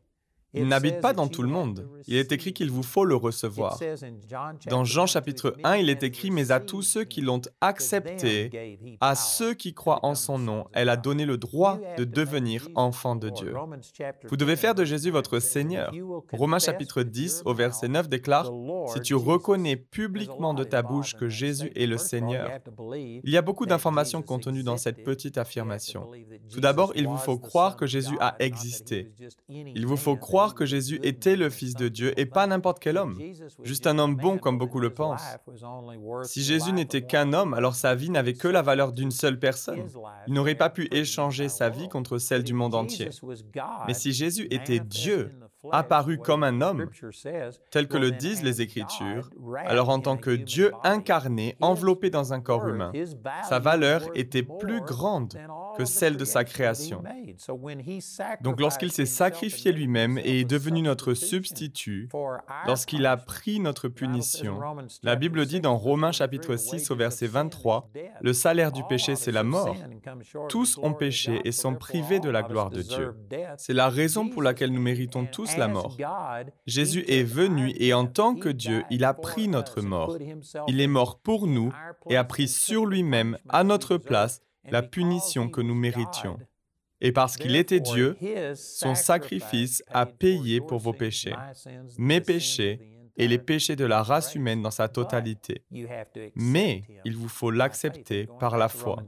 Il 0.54 0.68
n'habite 0.68 1.00
pas 1.00 1.14
dans 1.14 1.28
tout 1.28 1.44
le 1.44 1.50
monde. 1.50 1.88
Il 2.08 2.16
est 2.16 2.32
écrit 2.32 2.54
qu'il 2.54 2.72
vous 2.72 2.84
faut 2.84 3.06
le 3.06 3.16
recevoir. 3.16 3.80
Dans 4.68 4.84
Jean 4.84 5.06
chapitre 5.06 5.56
1, 5.64 5.78
il 5.78 5.90
est 5.90 6.02
écrit, 6.04 6.32
mais 6.32 6.52
à 6.52 6.60
tous 6.60 6.82
ceux 6.82 7.04
qui 7.04 7.22
l'ont 7.22 7.42
accepté, 7.62 8.80
à 9.00 9.16
ceux 9.16 9.54
qui 9.54 9.74
croient 9.74 10.00
en 10.04 10.16
son 10.16 10.40
nom, 10.40 10.66
elle 10.74 10.90
a 10.90 10.98
donné 10.98 11.26
le 11.26 11.38
droit 11.38 11.80
de 11.98 12.04
devenir 12.04 12.68
enfant 12.76 13.16
de 13.16 13.30
Dieu. 13.30 13.54
Vous 14.28 14.38
devez 14.38 14.56
faire 14.56 14.74
de 14.74 14.86
Jésus 14.86 15.12
votre 15.12 15.40
Seigneur. 15.40 15.92
Romains 16.34 16.60
chapitre 16.60 17.04
10 17.04 17.44
au 17.46 17.54
verset 17.54 17.88
9 17.88 18.10
déclare, 18.10 18.52
si 18.94 19.02
tu 19.02 19.14
reconnais 19.14 19.76
publiquement 19.76 20.54
de 20.54 20.64
ta 20.64 20.82
bouche 20.82 21.14
que 21.16 21.30
Jésus 21.30 21.72
est 21.76 21.86
le 21.86 21.98
Seigneur, 21.98 22.50
il 22.90 23.30
y 23.30 23.38
a 23.38 23.42
beaucoup 23.42 23.66
d'informations 23.68 24.22
contenues 24.22 24.64
dans 24.64 24.78
cette 24.78 25.04
petite 25.04 25.38
affirmation. 25.38 26.10
Tout 26.52 26.60
d'abord, 26.60 26.92
il 26.96 27.08
vous 27.08 27.18
faut 27.18 27.38
croire 27.38 27.76
que 27.76 27.86
Jésus 27.86 28.18
a 28.20 28.36
existé. 28.40 29.12
Il 29.48 29.86
vous 29.86 29.98
faut 29.98 30.16
croire 30.16 30.39
que 30.48 30.66
Jésus 30.66 31.00
était 31.04 31.36
le 31.36 31.50
Fils 31.50 31.76
de 31.76 31.88
Dieu 31.88 32.20
et 32.20 32.26
pas 32.26 32.48
n'importe 32.48 32.80
quel 32.80 32.98
homme, 32.98 33.18
juste 33.64 33.88
un 33.88 34.00
homme 34.00 34.16
bon 34.16 34.38
comme 34.38 34.58
beaucoup 34.58 34.80
le 34.80 34.94
pensent. 34.94 35.38
Si 36.24 36.44
Jésus 36.44 36.72
n'était 36.74 37.02
qu'un 37.02 37.34
homme, 37.34 37.54
alors 37.54 37.76
sa 37.76 37.96
vie 37.96 38.10
n'avait 38.10 38.34
que 38.34 38.48
la 38.48 38.62
valeur 38.62 38.92
d'une 38.92 39.12
seule 39.12 39.40
personne. 39.40 39.88
Il 40.28 40.34
n'aurait 40.34 40.56
pas 40.56 40.70
pu 40.70 40.88
échanger 40.92 41.50
sa 41.50 41.70
vie 41.70 41.90
contre 41.90 42.18
celle 42.18 42.44
du 42.44 42.54
monde 42.54 42.76
entier. 42.76 43.10
Mais 43.88 43.94
si 43.94 44.12
Jésus 44.12 44.48
était 44.50 44.80
Dieu, 44.80 45.30
apparu 45.72 46.18
comme 46.18 46.44
un 46.44 46.62
homme, 46.62 46.90
tel 47.72 47.88
que 47.88 47.98
le 47.98 48.12
disent 48.12 48.44
les 48.44 48.62
Écritures, 48.62 49.30
alors 49.66 49.90
en 49.90 50.00
tant 50.00 50.18
que 50.18 50.32
Dieu 50.32 50.72
incarné, 50.84 51.56
enveloppé 51.62 52.10
dans 52.10 52.34
un 52.34 52.42
corps 52.42 52.68
humain, 52.68 52.92
sa 53.48 53.60
valeur 53.60 54.04
était 54.16 54.44
plus 54.44 54.82
grande 54.82 55.38
que 55.78 55.86
celle 55.86 56.18
de 56.18 56.26
sa 56.26 56.44
création. 56.44 57.04
Donc 58.42 58.60
lorsqu'il 58.60 58.92
s'est 58.92 59.06
sacrifié 59.06 59.72
lui-même 59.72 60.18
et 60.20 60.42
est 60.42 60.50
devenu 60.50 60.82
notre 60.82 61.14
substitut, 61.14 62.10
lorsqu'il 62.66 63.06
a 63.06 63.18
pris 63.18 63.60
notre 63.60 63.88
punition, 63.88 64.60
la 65.04 65.16
Bible 65.16 65.46
dit 65.46 65.62
dans 65.62 65.78
Romains 65.78 66.12
chapitre 66.12 66.56
6 66.56 66.92
au 66.92 66.96
verset 66.96 67.28
23, 67.28 67.90
le 68.22 68.34
salaire 68.34 68.72
du 68.72 68.84
péché 68.84 69.16
c'est 69.16 69.32
la 69.32 69.44
mort. 69.44 69.76
Tous 70.48 70.78
ont 70.82 70.94
péché 70.94 71.42
et 71.44 71.52
sont 71.52 71.76
privés 71.76 72.20
de 72.20 72.30
la 72.30 72.44
gloire 72.44 72.70
de 72.70 72.82
Dieu. 72.82 73.14
C'est 73.58 73.74
la 73.74 73.90
raison 73.90 74.30
pour 74.30 74.42
laquelle 74.42 74.72
nous 74.72 74.82
méritons 74.82 75.26
tous 75.26 75.49
la 75.58 75.68
mort. 75.68 75.98
Jésus 76.66 77.04
est 77.08 77.24
venu 77.24 77.74
et 77.78 77.94
en 77.94 78.06
tant 78.06 78.36
que 78.36 78.50
Dieu, 78.50 78.84
il 78.90 79.04
a 79.04 79.14
pris 79.14 79.48
notre 79.48 79.82
mort. 79.82 80.18
Il 80.68 80.82
est 80.82 80.88
mort 80.88 81.20
pour 81.20 81.48
nous 81.48 81.74
et 82.10 82.18
a 82.18 82.24
pris 82.24 82.48
sur 82.48 82.86
lui-même, 82.86 83.38
à 83.50 83.64
notre 83.64 83.98
place, 83.98 84.42
la 84.70 84.82
punition 84.82 85.50
que 85.50 85.62
nous 85.62 85.76
méritions. 85.76 86.38
Et 87.02 87.12
parce 87.12 87.38
qu'il 87.38 87.56
était 87.56 87.80
Dieu, 87.80 88.18
son 88.56 88.94
sacrifice 88.94 89.84
a 89.90 90.06
payé 90.06 90.60
pour 90.60 90.80
vos 90.80 90.94
péchés, 90.94 91.36
mes 91.98 92.20
péchés 92.20 92.80
et 93.16 93.28
les 93.28 93.38
péchés 93.38 93.76
de 93.76 93.86
la 93.86 94.02
race 94.02 94.34
humaine 94.36 94.62
dans 94.62 94.72
sa 94.72 94.88
totalité. 94.88 95.64
Mais 96.36 96.84
il 97.06 97.16
vous 97.16 97.28
faut 97.28 97.52
l'accepter 97.52 98.28
par 98.40 98.58
la 98.58 98.70
foi. 98.70 99.04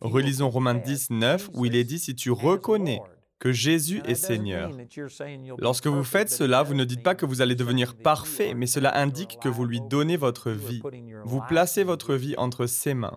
Relisons 0.00 0.50
Romains 0.50 0.74
10, 0.74 1.10
9, 1.10 1.50
où 1.54 1.66
il 1.66 1.76
est 1.76 1.84
dit, 1.84 1.98
si 1.98 2.14
tu 2.14 2.30
reconnais 2.30 3.00
que 3.38 3.52
Jésus 3.52 4.00
est 4.04 4.14
Seigneur. 4.14 4.70
Lorsque 5.58 5.86
vous 5.86 6.04
faites 6.04 6.30
cela, 6.30 6.62
vous 6.62 6.74
ne 6.74 6.84
dites 6.84 7.02
pas 7.02 7.14
que 7.14 7.26
vous 7.26 7.42
allez 7.42 7.54
devenir 7.54 7.94
parfait, 7.94 8.54
mais 8.54 8.66
cela 8.66 8.96
indique 8.98 9.38
que 9.42 9.48
vous 9.48 9.64
lui 9.64 9.80
donnez 9.80 10.16
votre 10.16 10.50
vie. 10.50 10.82
Vous 11.24 11.42
placez 11.46 11.84
votre 11.84 12.14
vie 12.14 12.34
entre 12.38 12.66
ses 12.66 12.94
mains. 12.94 13.16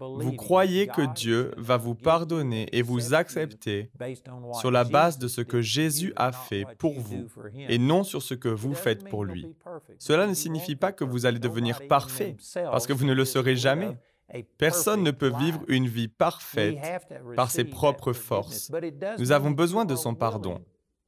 Vous 0.00 0.32
croyez 0.32 0.86
que 0.86 1.12
Dieu 1.14 1.52
va 1.56 1.76
vous 1.76 1.94
pardonner 1.94 2.68
et 2.72 2.82
vous 2.82 3.14
accepter 3.14 3.90
sur 4.60 4.70
la 4.70 4.84
base 4.84 5.18
de 5.18 5.28
ce 5.28 5.40
que 5.40 5.60
Jésus 5.60 6.12
a 6.16 6.32
fait 6.32 6.64
pour 6.78 7.00
vous 7.00 7.26
et 7.68 7.78
non 7.78 8.04
sur 8.04 8.22
ce 8.22 8.34
que 8.34 8.48
vous 8.48 8.74
faites 8.74 9.08
pour 9.08 9.24
lui. 9.24 9.46
Cela 9.98 10.26
ne 10.26 10.34
signifie 10.34 10.76
pas 10.76 10.92
que 10.92 11.04
vous 11.04 11.26
allez 11.26 11.38
devenir 11.38 11.86
parfait, 11.88 12.36
parce 12.54 12.86
que 12.86 12.92
vous 12.92 13.04
ne 13.04 13.14
le 13.14 13.24
serez 13.24 13.56
jamais. 13.56 13.96
Personne 14.58 15.02
ne 15.02 15.10
peut 15.10 15.32
vivre 15.38 15.60
une 15.68 15.86
vie 15.86 16.08
parfaite 16.08 16.78
par 17.36 17.50
ses 17.50 17.64
propres 17.64 18.12
forces. 18.12 18.70
Nous 19.18 19.32
avons 19.32 19.50
besoin 19.50 19.84
de 19.84 19.96
son 19.96 20.14
pardon. 20.14 20.60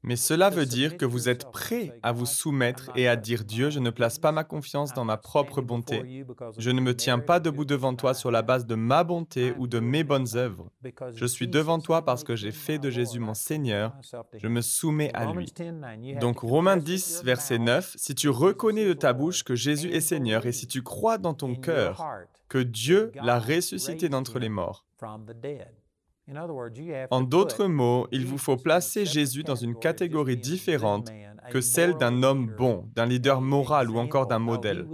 Mais 0.04 0.16
cela 0.16 0.50
veut 0.50 0.66
dire 0.66 0.96
que 0.96 1.04
vous 1.04 1.28
êtes 1.28 1.50
prêt 1.52 1.96
à 2.02 2.10
vous 2.10 2.26
soumettre 2.26 2.90
et 2.96 3.06
à 3.06 3.14
dire 3.14 3.44
Dieu, 3.44 3.70
je 3.70 3.78
ne 3.78 3.90
place 3.90 4.18
pas 4.18 4.32
ma 4.32 4.42
confiance 4.42 4.92
dans 4.92 5.04
ma 5.04 5.16
propre 5.16 5.62
bonté. 5.62 6.24
Je 6.58 6.70
ne 6.70 6.80
me 6.80 6.96
tiens 6.96 7.20
pas 7.20 7.38
debout 7.38 7.64
devant 7.64 7.94
toi 7.94 8.12
sur 8.12 8.32
la 8.32 8.42
base 8.42 8.66
de 8.66 8.74
ma 8.74 9.04
bonté 9.04 9.54
ou 9.58 9.68
de 9.68 9.78
mes 9.78 10.02
bonnes 10.02 10.26
œuvres. 10.34 10.70
Je 11.14 11.26
suis 11.26 11.46
devant 11.46 11.78
toi 11.78 12.04
parce 12.04 12.24
que 12.24 12.34
j'ai 12.34 12.50
fait 12.50 12.80
de 12.80 12.90
Jésus 12.90 13.20
mon 13.20 13.34
Seigneur. 13.34 13.94
Je 14.38 14.48
me 14.48 14.60
soumets 14.60 15.12
à 15.14 15.32
lui. 15.32 15.52
Donc 16.20 16.40
Romains 16.40 16.76
10, 16.76 17.22
verset 17.24 17.58
9, 17.58 17.94
si 17.96 18.16
tu 18.16 18.28
reconnais 18.28 18.86
de 18.86 18.94
ta 18.94 19.12
bouche 19.12 19.44
que 19.44 19.54
Jésus 19.54 19.90
est 19.92 20.00
Seigneur 20.00 20.46
et 20.46 20.52
si 20.52 20.66
tu 20.66 20.82
crois 20.82 21.18
dans 21.18 21.34
ton 21.34 21.54
cœur 21.54 22.04
que 22.52 22.58
Dieu 22.58 23.12
l'a 23.14 23.38
ressuscité 23.38 24.10
d'entre 24.10 24.38
les 24.38 24.50
morts, 24.50 24.84
en 27.10 27.22
d'autres 27.22 27.66
mots, 27.66 28.06
il 28.12 28.26
vous 28.26 28.36
faut 28.36 28.58
placer 28.58 29.06
Jésus 29.06 29.42
dans 29.42 29.54
une 29.54 29.74
catégorie 29.74 30.36
différente 30.36 31.08
que 31.50 31.62
celle 31.62 31.94
d'un 31.94 32.22
homme 32.22 32.54
bon, 32.58 32.90
d'un 32.94 33.06
leader 33.06 33.40
moral 33.40 33.90
ou 33.90 33.98
encore 33.98 34.26
d'un 34.26 34.38
modèle. 34.38 34.86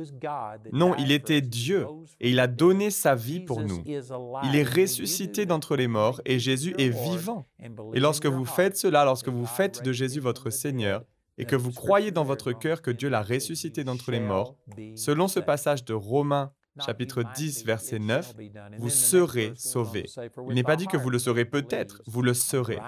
Non, 0.73 0.95
il 0.99 1.11
était 1.11 1.41
Dieu 1.41 1.85
et 2.21 2.31
il 2.31 2.39
a 2.39 2.47
donné 2.47 2.91
sa 2.91 3.17
vie 3.17 3.41
pour 3.41 3.61
nous. 3.61 3.83
Il 3.85 4.55
est 4.55 4.63
ressuscité 4.63 5.45
d'entre 5.45 5.75
les 5.75 5.89
morts 5.89 6.21
et 6.25 6.39
Jésus 6.39 6.77
est 6.79 6.91
vivant. 6.91 7.45
Et 7.93 7.99
lorsque 7.99 8.27
vous 8.27 8.45
faites 8.45 8.77
cela, 8.77 9.05
lorsque 9.05 9.29
vous 9.29 9.47
faites 9.47 9.83
de 9.83 9.93
Jésus 9.93 10.21
votre 10.21 10.51
Seigneur, 10.51 11.03
et 11.41 11.45
que 11.45 11.57
vous 11.57 11.73
croyez 11.73 12.11
dans 12.11 12.25
votre 12.25 12.53
cœur 12.53 12.83
que 12.83 12.91
Dieu 12.91 13.09
l'a 13.09 13.23
ressuscité 13.23 13.85
d'entre 13.85 14.11
les 14.11 14.21
morts, 14.21 14.57
selon 14.97 15.29
ce 15.29 15.41
passage 15.41 15.85
de 15.85 15.95
Romains 15.95 16.53
chapitre 16.85 17.23
10, 17.35 17.65
verset 17.65 17.99
9, 17.99 18.35
vous 18.79 18.91
serez 18.91 19.53
sauvés. 19.57 20.07
Il 20.49 20.55
n'est 20.55 20.63
pas 20.63 20.77
dit 20.77 20.87
que 20.87 20.97
vous 20.97 21.11
le 21.11 21.19
serez 21.19 21.45
peut-être, 21.45 22.03
vous 22.07 22.23
le 22.23 22.35
serez. 22.35 22.79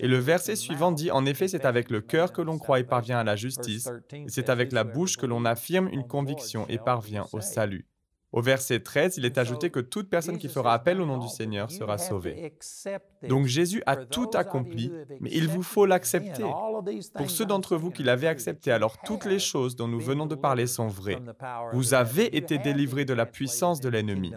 Et 0.00 0.08
le 0.08 0.18
verset 0.18 0.56
suivant 0.56 0.92
dit, 0.92 1.10
en 1.10 1.24
effet, 1.26 1.48
c'est 1.48 1.64
avec 1.64 1.90
le 1.90 2.00
cœur 2.00 2.32
que 2.32 2.42
l'on 2.42 2.58
croit 2.58 2.80
et 2.80 2.84
parvient 2.84 3.18
à 3.18 3.24
la 3.24 3.36
justice, 3.36 3.88
et 4.12 4.28
c'est 4.28 4.48
avec 4.48 4.72
la 4.72 4.84
bouche 4.84 5.16
que 5.16 5.26
l'on 5.26 5.44
affirme 5.44 5.88
une 5.88 6.06
conviction 6.06 6.66
et 6.68 6.78
parvient 6.78 7.26
au 7.32 7.40
salut. 7.40 7.86
Au 8.30 8.42
verset 8.42 8.80
13, 8.80 9.16
il 9.16 9.24
est 9.24 9.38
ajouté 9.38 9.70
que 9.70 9.80
toute 9.80 10.10
personne 10.10 10.36
qui 10.36 10.48
fera 10.48 10.74
appel 10.74 11.00
au 11.00 11.06
nom 11.06 11.16
du 11.16 11.28
Seigneur 11.28 11.70
sera 11.70 11.96
sauvée. 11.96 12.52
Donc 13.26 13.46
Jésus 13.46 13.82
a 13.86 13.96
tout 13.96 14.30
accompli, 14.34 14.92
mais 15.20 15.30
il 15.32 15.48
vous 15.48 15.62
faut 15.62 15.86
l'accepter. 15.86 16.44
Pour 17.14 17.30
ceux 17.30 17.46
d'entre 17.46 17.76
vous 17.76 17.90
qui 17.90 18.02
l'avaient 18.02 18.28
accepté, 18.28 18.70
alors 18.70 18.98
toutes 18.98 19.24
les 19.24 19.38
choses 19.38 19.76
dont 19.76 19.88
nous 19.88 20.00
venons 20.00 20.26
de 20.26 20.34
parler 20.34 20.66
sont 20.66 20.88
vraies. 20.88 21.18
Vous 21.72 21.94
avez 21.94 22.36
été 22.36 22.58
délivrés 22.58 23.06
de 23.06 23.14
la 23.14 23.24
puissance 23.24 23.80
de 23.80 23.88
l'ennemi. 23.88 24.32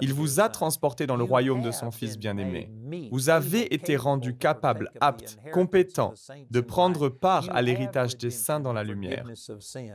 Il 0.00 0.14
vous 0.14 0.40
a 0.40 0.48
transporté 0.48 1.06
dans 1.06 1.16
le 1.16 1.24
royaume 1.24 1.60
de 1.60 1.70
son 1.70 1.90
Fils 1.90 2.18
bien-aimé. 2.18 2.70
Vous 3.12 3.28
avez 3.28 3.74
été 3.74 3.96
rendu 3.96 4.36
capable, 4.36 4.90
apte, 5.00 5.36
compétent 5.52 6.14
de 6.50 6.60
prendre 6.60 7.10
part 7.10 7.48
à 7.50 7.60
l'héritage 7.60 8.16
des 8.16 8.30
saints 8.30 8.60
dans 8.60 8.72
la 8.72 8.84
lumière. 8.84 9.26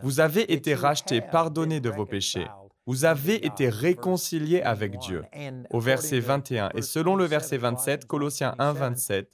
Vous 0.04 0.20
avez 0.20 0.54
été 0.54 0.76
racheté, 0.76 1.22
pardonné 1.22 1.80
de 1.80 1.90
vos 1.90 2.06
péchés. 2.06 2.46
Vous 2.90 3.06
avez 3.06 3.46
été 3.46 3.70
réconciliés 3.70 4.64
avec 4.64 4.98
Dieu. 4.98 5.22
Au 5.70 5.80
verset 5.80 6.20
21 6.20 6.72
et 6.74 6.82
selon 6.82 7.16
le 7.16 7.26
verset 7.26 7.58
27, 7.58 8.08
Colossiens 8.08 8.56
1, 8.58 8.74
27, 8.74 9.30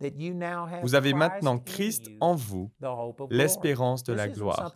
vous 0.83 0.93
avez 0.93 1.13
maintenant 1.13 1.57
Christ 1.57 2.07
en 2.19 2.35
vous, 2.35 2.69
l'espérance 3.29 4.03
de 4.03 4.11
la 4.11 4.27
gloire. 4.27 4.75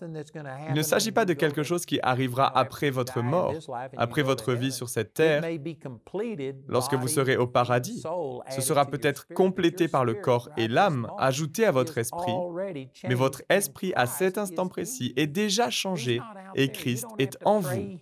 Il 0.70 0.76
ne 0.76 0.82
s'agit 0.82 1.12
pas 1.12 1.26
de 1.26 1.34
quelque 1.34 1.62
chose 1.62 1.86
qui 1.86 2.00
arrivera 2.02 2.58
après 2.58 2.90
votre 2.90 3.22
mort, 3.22 3.54
après 3.98 4.22
votre 4.22 4.54
vie 4.54 4.72
sur 4.72 4.88
cette 4.88 5.14
terre. 5.14 5.44
Lorsque 6.70 6.94
vous 6.94 7.10
serez 7.10 7.36
au 7.36 7.48
paradis, 7.48 8.02
ce 8.50 8.62
sera 8.62 8.86
peut-être 8.86 9.28
complété 9.36 9.90
par 9.90 10.06
le 10.06 10.14
corps 10.14 10.48
et 10.56 10.70
l'âme, 10.70 11.10
ajouté 11.18 11.66
à 11.66 11.72
votre 11.72 11.98
esprit, 11.98 12.32
mais 13.04 13.16
votre 13.16 13.42
esprit 13.50 13.94
à 13.96 14.06
cet 14.06 14.38
instant 14.38 14.68
précis 14.68 15.14
est 15.16 15.28
déjà 15.28 15.70
changé 15.70 16.22
et 16.56 16.70
Christ 16.70 17.06
est 17.18 17.38
en 17.46 17.60
vous. 17.60 17.98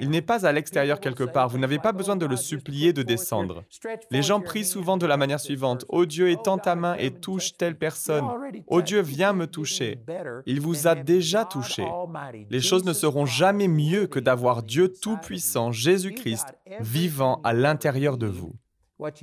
Il 0.00 0.10
n'est 0.10 0.22
pas 0.22 0.46
à 0.46 0.52
l'extérieur 0.52 1.00
quelque 1.00 1.24
part. 1.24 1.48
Vous 1.48 1.58
n'avez 1.58 1.78
pas 1.78 1.92
besoin 1.92 2.16
de 2.16 2.26
le 2.26 2.36
supplier 2.36 2.92
de 2.92 3.02
descendre. 3.02 3.64
Les 4.10 4.22
gens 4.22 4.40
prient 4.40 4.64
souvent 4.64 4.96
de 4.96 5.06
la 5.06 5.16
manière 5.16 5.40
suivante. 5.40 5.84
Ô 5.88 6.06
Dieu, 6.06 6.30
étends 6.30 6.58
ta 6.58 6.74
main 6.74 6.96
et 6.98 7.10
touche 7.10 7.56
telle 7.56 7.76
personne. 7.76 8.24
Ô 8.66 8.82
Dieu, 8.82 9.00
viens 9.00 9.32
me 9.32 9.46
toucher. 9.46 9.98
Il 10.46 10.60
vous 10.60 10.86
a 10.86 10.94
déjà 10.94 11.44
touché. 11.44 11.84
Les 12.50 12.60
choses 12.60 12.84
ne 12.84 12.92
seront 12.92 13.26
jamais 13.26 13.68
mieux 13.68 14.06
que 14.06 14.20
d'avoir 14.20 14.62
Dieu 14.62 14.92
Tout-Puissant, 14.92 15.72
Jésus-Christ, 15.72 16.46
vivant 16.80 17.40
à 17.44 17.52
l'intérieur 17.52 18.18
de 18.18 18.26
vous. 18.26 18.54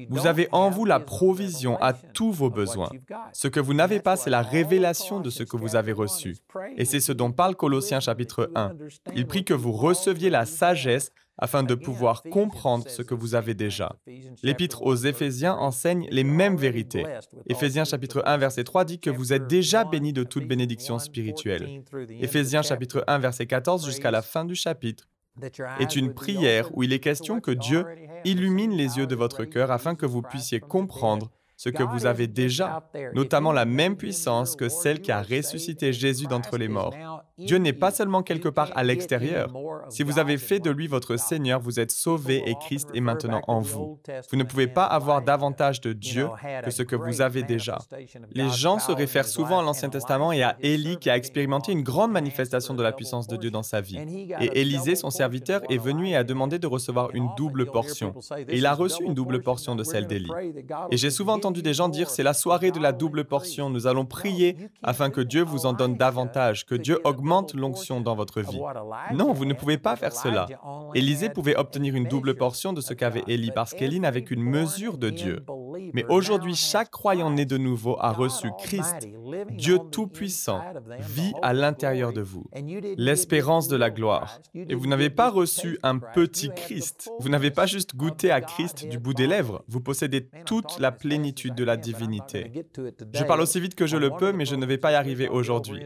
Vous 0.09 0.27
avez 0.27 0.47
en 0.51 0.69
vous 0.69 0.85
la 0.85 0.99
provision 0.99 1.77
à 1.81 1.93
tous 1.93 2.31
vos 2.31 2.49
besoins. 2.49 2.89
Ce 3.33 3.47
que 3.47 3.59
vous 3.59 3.73
n'avez 3.73 3.99
pas, 3.99 4.15
c'est 4.15 4.29
la 4.29 4.41
révélation 4.41 5.19
de 5.19 5.29
ce 5.29 5.43
que 5.43 5.57
vous 5.57 5.75
avez 5.75 5.91
reçu. 5.91 6.37
Et 6.77 6.85
c'est 6.85 6.99
ce 6.99 7.11
dont 7.11 7.31
parle 7.31 7.55
Colossiens 7.55 7.99
chapitre 7.99 8.51
1. 8.55 8.73
Il 9.15 9.27
prie 9.27 9.43
que 9.43 9.53
vous 9.53 9.71
receviez 9.71 10.29
la 10.29 10.45
sagesse 10.45 11.11
afin 11.37 11.63
de 11.63 11.75
pouvoir 11.75 12.23
comprendre 12.23 12.87
ce 12.87 13.01
que 13.01 13.15
vous 13.15 13.35
avez 13.35 13.53
déjà. 13.53 13.95
L'épître 14.43 14.83
aux 14.83 14.95
Éphésiens 14.95 15.55
enseigne 15.55 16.07
les 16.11 16.23
mêmes 16.23 16.55
vérités. 16.55 17.05
Éphésiens 17.47 17.83
chapitre 17.83 18.21
1 18.25 18.37
verset 18.37 18.63
3 18.63 18.85
dit 18.85 18.99
que 18.99 19.09
vous 19.09 19.33
êtes 19.33 19.47
déjà 19.47 19.83
bénis 19.83 20.13
de 20.13 20.23
toute 20.23 20.47
bénédiction 20.47 20.99
spirituelle. 20.99 21.83
Éphésiens 22.19 22.61
chapitre 22.61 23.03
1 23.07 23.19
verset 23.19 23.47
14 23.47 23.85
jusqu'à 23.85 24.11
la 24.11 24.21
fin 24.21 24.45
du 24.45 24.55
chapitre 24.55 25.07
est 25.79 25.95
une 25.95 26.13
prière 26.13 26.69
où 26.75 26.83
il 26.83 26.93
est 26.93 26.99
question 26.99 27.39
que 27.39 27.51
Dieu 27.51 27.85
illumine 28.25 28.71
les 28.71 28.97
yeux 28.97 29.07
de 29.07 29.15
votre 29.15 29.45
cœur 29.45 29.71
afin 29.71 29.95
que 29.95 30.05
vous 30.05 30.21
puissiez 30.21 30.59
comprendre 30.59 31.31
ce 31.57 31.69
que 31.69 31.83
vous 31.83 32.07
avez 32.07 32.25
déjà, 32.27 32.89
notamment 33.13 33.51
la 33.51 33.65
même 33.65 33.95
puissance 33.95 34.55
que 34.55 34.67
celle 34.67 34.99
qui 34.99 35.11
a 35.11 35.21
ressuscité 35.21 35.93
Jésus 35.93 36.25
d'entre 36.25 36.57
les 36.57 36.67
morts. 36.67 36.95
Dieu 37.45 37.57
n'est 37.57 37.73
pas 37.73 37.91
seulement 37.91 38.23
quelque 38.23 38.49
part 38.49 38.71
à 38.75 38.83
l'extérieur. 38.83 39.53
Si 39.89 40.03
vous 40.03 40.19
avez 40.19 40.37
fait 40.37 40.59
de 40.59 40.71
lui 40.71 40.87
votre 40.87 41.17
Seigneur, 41.17 41.59
vous 41.59 41.79
êtes 41.79 41.91
sauvé 41.91 42.43
et 42.45 42.55
Christ 42.55 42.89
est 42.93 43.01
maintenant 43.01 43.41
en 43.47 43.59
vous. 43.59 43.99
Vous 44.29 44.37
ne 44.37 44.43
pouvez 44.43 44.67
pas 44.67 44.85
avoir 44.85 45.21
davantage 45.21 45.81
de 45.81 45.93
Dieu 45.93 46.27
que 46.63 46.71
ce 46.71 46.83
que 46.83 46.95
vous 46.95 47.21
avez 47.21 47.43
déjà. 47.43 47.79
Les 48.31 48.49
gens 48.49 48.79
se 48.79 48.91
réfèrent 48.91 49.27
souvent 49.27 49.59
à 49.59 49.63
l'Ancien 49.63 49.89
Testament 49.89 50.31
et 50.31 50.43
à 50.43 50.55
Élie 50.61 50.97
qui 50.97 51.09
a 51.09 51.17
expérimenté 51.17 51.71
une 51.71 51.83
grande 51.83 52.11
manifestation 52.11 52.73
de 52.73 52.83
la 52.83 52.91
puissance 52.91 53.27
de 53.27 53.35
Dieu 53.37 53.51
dans 53.51 53.63
sa 53.63 53.81
vie. 53.81 53.99
Et 54.39 54.61
Élisée, 54.61 54.95
son 54.95 55.09
serviteur, 55.09 55.61
est 55.69 55.77
venu 55.77 56.09
et 56.09 56.15
a 56.15 56.23
demandé 56.23 56.59
de 56.59 56.67
recevoir 56.67 57.09
une 57.13 57.29
double 57.37 57.65
portion. 57.65 58.13
Et 58.47 58.57
il 58.57 58.65
a 58.65 58.73
reçu 58.73 59.03
une 59.03 59.13
double 59.13 59.41
portion 59.41 59.75
de 59.75 59.83
celle 59.83 60.07
d'Élie. 60.07 60.31
Et 60.91 60.97
j'ai 60.97 61.09
souvent 61.09 61.33
entendu 61.33 61.61
des 61.61 61.73
gens 61.73 61.89
dire, 61.89 62.09
c'est 62.09 62.23
la 62.23 62.33
soirée 62.33 62.71
de 62.71 62.79
la 62.79 62.91
double 62.91 63.25
portion, 63.25 63.69
nous 63.69 63.87
allons 63.87 64.05
prier 64.05 64.57
afin 64.83 65.09
que 65.09 65.21
Dieu 65.21 65.43
vous 65.43 65.65
en 65.65 65.73
donne 65.73 65.95
davantage, 65.95 66.65
que 66.65 66.75
Dieu 66.75 66.99
l'onction 67.53 68.01
dans 68.01 68.15
votre 68.15 68.41
vie. 68.41 68.59
Non, 69.13 69.33
vous 69.33 69.45
ne 69.45 69.53
pouvez 69.53 69.77
pas 69.77 69.95
faire 69.95 70.13
cela. 70.13 70.47
Élisée 70.95 71.29
pouvait 71.29 71.55
obtenir 71.55 71.95
une 71.95 72.07
double 72.07 72.35
portion 72.35 72.73
de 72.73 72.81
ce 72.81 72.93
qu'avait 72.93 73.23
Élie 73.27 73.51
parce 73.51 73.73
qu'Élie 73.73 73.99
n'avait 73.99 74.23
qu'une 74.23 74.43
mesure 74.43 74.97
de 74.97 75.09
Dieu. 75.09 75.45
Mais 75.93 76.05
aujourd'hui, 76.09 76.55
chaque 76.55 76.89
croyant 76.89 77.31
né 77.31 77.45
de 77.45 77.57
nouveau 77.57 77.97
a 77.99 78.11
reçu 78.11 78.49
Christ, 78.59 79.07
Dieu 79.51 79.79
Tout-Puissant, 79.91 80.61
vit 80.99 81.33
à 81.41 81.53
l'intérieur 81.53 82.13
de 82.13 82.21
vous, 82.21 82.45
l'espérance 82.97 83.67
de 83.67 83.75
la 83.75 83.89
gloire. 83.89 84.39
Et 84.53 84.75
vous 84.75 84.87
n'avez 84.87 85.09
pas 85.09 85.29
reçu 85.29 85.79
un 85.83 85.99
petit 85.99 86.49
Christ, 86.55 87.09
vous 87.19 87.29
n'avez 87.29 87.51
pas 87.51 87.65
juste 87.65 87.95
goûté 87.95 88.31
à 88.31 88.41
Christ 88.41 88.87
du 88.87 88.99
bout 88.99 89.13
des 89.13 89.27
lèvres, 89.27 89.63
vous 89.67 89.81
possédez 89.81 90.29
toute 90.45 90.79
la 90.79 90.91
plénitude 90.91 91.55
de 91.55 91.63
la 91.63 91.77
divinité. 91.77 92.51
Je 93.13 93.23
parle 93.23 93.41
aussi 93.41 93.59
vite 93.59 93.75
que 93.75 93.87
je 93.87 93.97
le 93.97 94.11
peux, 94.11 94.31
mais 94.31 94.45
je 94.45 94.55
ne 94.55 94.65
vais 94.65 94.77
pas 94.77 94.91
y 94.91 94.95
arriver 94.95 95.27
aujourd'hui. 95.27 95.83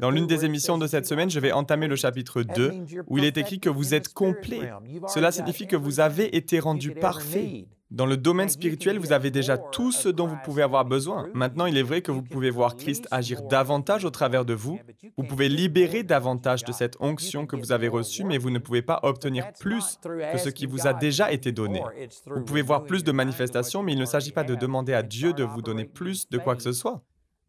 Dans 0.00 0.10
l'une 0.10 0.26
des 0.26 0.44
émissions 0.44 0.78
de 0.78 0.86
cette 0.86 1.06
semaine, 1.06 1.30
je 1.30 1.40
vais 1.40 1.52
entamer 1.52 1.88
le 1.88 1.96
chapitre 1.96 2.42
2, 2.42 2.72
où 3.08 3.18
il 3.18 3.24
est 3.24 3.36
écrit 3.36 3.60
que 3.60 3.70
vous 3.70 3.94
êtes 3.94 4.12
complet. 4.12 4.70
Cela 5.08 5.32
signifie 5.32 5.66
que 5.66 5.76
vous 5.76 6.00
avez 6.00 6.36
été 6.36 6.58
rendu 6.58 6.92
parfait. 6.92 7.66
Dans 7.94 8.06
le 8.06 8.16
domaine 8.16 8.48
spirituel, 8.48 8.98
vous 8.98 9.12
avez 9.12 9.30
déjà 9.30 9.56
tout 9.56 9.92
ce 9.92 10.08
dont 10.08 10.26
vous 10.26 10.38
pouvez 10.44 10.62
avoir 10.62 10.84
besoin. 10.84 11.28
Maintenant, 11.32 11.66
il 11.66 11.78
est 11.78 11.82
vrai 11.84 12.02
que 12.02 12.10
vous 12.10 12.22
pouvez 12.22 12.50
voir 12.50 12.74
Christ 12.74 13.06
agir 13.12 13.42
davantage 13.42 14.04
au 14.04 14.10
travers 14.10 14.44
de 14.44 14.52
vous. 14.52 14.80
Vous 15.16 15.22
pouvez 15.22 15.48
libérer 15.48 16.02
davantage 16.02 16.64
de 16.64 16.72
cette 16.72 16.96
onction 16.98 17.46
que 17.46 17.54
vous 17.54 17.70
avez 17.70 17.86
reçue, 17.86 18.24
mais 18.24 18.36
vous 18.36 18.50
ne 18.50 18.58
pouvez 18.58 18.82
pas 18.82 18.98
obtenir 19.04 19.52
plus 19.60 20.00
que 20.02 20.38
ce 20.38 20.48
qui 20.48 20.66
vous 20.66 20.88
a 20.88 20.92
déjà 20.92 21.30
été 21.30 21.52
donné. 21.52 21.84
Vous 22.26 22.42
pouvez 22.42 22.62
voir 22.62 22.82
plus 22.82 23.04
de 23.04 23.12
manifestations, 23.12 23.84
mais 23.84 23.92
il 23.92 23.98
ne 24.00 24.06
s'agit 24.06 24.32
pas 24.32 24.42
de 24.42 24.56
demander 24.56 24.92
à 24.92 25.04
Dieu 25.04 25.32
de 25.32 25.44
vous 25.44 25.62
donner 25.62 25.84
plus 25.84 26.28
de 26.28 26.38
quoi 26.38 26.56
que 26.56 26.64
ce 26.64 26.72
soit. 26.72 27.00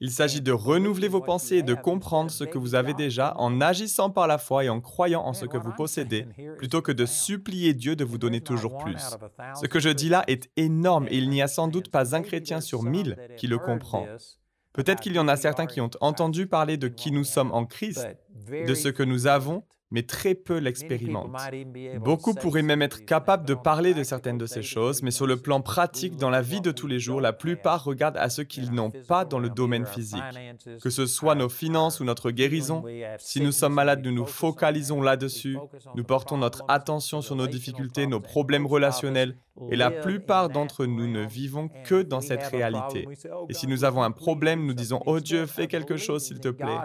Il 0.01 0.11
s'agit 0.11 0.41
de 0.41 0.51
renouveler 0.51 1.07
vos 1.07 1.21
pensées 1.21 1.57
et 1.57 1.63
de 1.63 1.73
comprendre 1.73 2.29
ce 2.29 2.43
que 2.43 2.57
vous 2.57 2.75
avez 2.75 2.93
déjà 2.93 3.33
en 3.37 3.61
agissant 3.61 4.09
par 4.09 4.27
la 4.27 4.37
foi 4.37 4.65
et 4.65 4.69
en 4.69 4.81
croyant 4.81 5.21
en 5.21 5.33
ce 5.33 5.45
que 5.45 5.57
vous 5.57 5.71
possédez, 5.71 6.27
plutôt 6.57 6.81
que 6.81 6.91
de 6.91 7.05
supplier 7.05 7.73
Dieu 7.73 7.95
de 7.95 8.03
vous 8.03 8.17
donner 8.17 8.41
toujours 8.41 8.77
plus. 8.77 9.17
Ce 9.59 9.67
que 9.67 9.79
je 9.79 9.89
dis 9.89 10.09
là 10.09 10.23
est 10.27 10.49
énorme 10.57 11.07
et 11.09 11.17
il 11.17 11.29
n'y 11.29 11.41
a 11.41 11.47
sans 11.47 11.69
doute 11.69 11.89
pas 11.89 12.13
un 12.15 12.21
chrétien 12.21 12.59
sur 12.59 12.83
mille 12.83 13.17
qui 13.37 13.47
le 13.47 13.57
comprend. 13.57 14.05
Peut-être 14.73 14.99
qu'il 14.99 15.13
y 15.13 15.19
en 15.19 15.29
a 15.29 15.37
certains 15.37 15.67
qui 15.67 15.79
ont 15.79 15.91
entendu 16.01 16.47
parler 16.47 16.75
de 16.75 16.89
qui 16.89 17.11
nous 17.11 17.23
sommes 17.23 17.53
en 17.53 17.65
Christ, 17.65 18.05
de 18.49 18.73
ce 18.73 18.89
que 18.89 19.03
nous 19.03 19.27
avons, 19.27 19.63
mais 19.95 20.03
très 20.03 20.35
peu 20.35 20.57
l'expérimentent. 20.57 21.31
Beaucoup 22.01 22.33
pourraient 22.33 22.63
même 22.63 22.81
être 22.81 23.05
capables 23.05 23.45
de 23.45 23.53
parler 23.53 23.93
de 23.93 24.03
certaines 24.03 24.37
de 24.37 24.45
ces 24.45 24.61
choses, 24.61 25.01
mais 25.01 25.09
sur 25.09 25.25
le 25.25 25.37
plan 25.37 25.61
pratique, 25.61 26.17
dans 26.17 26.29
la 26.29 26.41
vie 26.41 26.59
de 26.59 26.71
tous 26.71 26.87
les 26.87 26.99
jours, 26.99 27.21
la 27.21 27.31
plupart 27.31 27.85
regardent 27.85 28.17
à 28.17 28.27
ce 28.27 28.41
qu'ils 28.41 28.73
n'ont 28.73 28.91
pas 28.91 29.23
dans 29.23 29.39
le 29.39 29.49
domaine 29.49 29.85
physique. 29.85 30.21
Que 30.83 30.89
ce 30.89 31.05
soit 31.05 31.33
nos 31.35 31.47
finances 31.47 32.01
ou 32.01 32.03
notre 32.03 32.31
guérison, 32.31 32.83
si 33.19 33.39
nous 33.39 33.53
sommes 33.53 33.73
malades, 33.73 34.03
nous 34.03 34.11
nous 34.11 34.25
focalisons 34.25 35.01
là-dessus, 35.01 35.57
nous 35.95 36.03
portons 36.03 36.37
notre 36.37 36.65
attention 36.67 37.21
sur 37.21 37.37
nos 37.37 37.47
difficultés, 37.47 38.05
nos 38.05 38.19
problèmes 38.19 38.65
relationnels, 38.65 39.37
et 39.71 39.75
la 39.75 39.89
plupart 39.91 40.49
d'entre 40.49 40.85
nous 40.85 41.07
ne 41.07 41.25
vivons 41.25 41.69
que 41.85 42.01
dans 42.01 42.21
cette 42.21 42.43
réalité. 42.47 43.07
Et 43.49 43.53
si 43.53 43.67
nous 43.67 43.83
avons 43.85 44.03
un 44.03 44.11
problème, 44.11 44.65
nous 44.65 44.73
disons, 44.73 45.01
Oh 45.05 45.19
Dieu, 45.19 45.45
fais 45.45 45.67
quelque 45.67 45.97
chose, 45.97 46.25
s'il 46.25 46.39
te 46.39 46.49
plaît. 46.49 46.77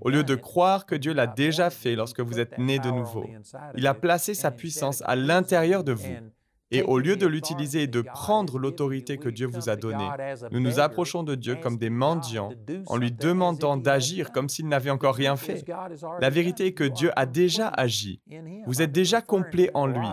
Au 0.00 0.08
lieu 0.08 0.24
de 0.24 0.34
croire 0.34 0.86
que 0.86 0.94
Dieu 0.94 1.12
l'a 1.12 1.26
déjà 1.26 1.70
fait 1.70 1.96
lorsque 1.96 2.20
vous 2.20 2.40
êtes 2.40 2.58
né 2.58 2.78
de 2.78 2.90
nouveau. 2.90 3.28
Il 3.76 3.86
a 3.86 3.94
placé 3.94 4.34
sa 4.34 4.50
puissance 4.50 5.02
à 5.06 5.16
l'intérieur 5.16 5.84
de 5.84 5.92
vous. 5.92 6.16
Et 6.70 6.82
au 6.82 6.98
lieu 6.98 7.16
de 7.16 7.26
l'utiliser 7.26 7.84
et 7.84 7.86
de 7.86 8.02
prendre 8.02 8.58
l'autorité 8.58 9.16
que 9.16 9.30
Dieu 9.30 9.46
vous 9.46 9.70
a 9.70 9.76
donnée, 9.76 10.08
nous 10.50 10.60
nous 10.60 10.80
approchons 10.80 11.22
de 11.22 11.34
Dieu 11.34 11.56
comme 11.56 11.78
des 11.78 11.88
mendiants 11.88 12.50
en 12.86 12.96
lui 12.96 13.10
demandant 13.10 13.76
d'agir 13.76 14.32
comme 14.32 14.48
s'il 14.48 14.68
n'avait 14.68 14.90
encore 14.90 15.14
rien 15.14 15.36
fait. 15.36 15.64
La 16.20 16.28
vérité 16.28 16.66
est 16.66 16.72
que 16.72 16.84
Dieu 16.84 17.10
a 17.16 17.24
déjà 17.24 17.68
agi. 17.68 18.20
Vous 18.66 18.82
êtes 18.82 18.92
déjà 18.92 19.22
complet 19.22 19.70
en 19.72 19.86
lui. 19.86 20.06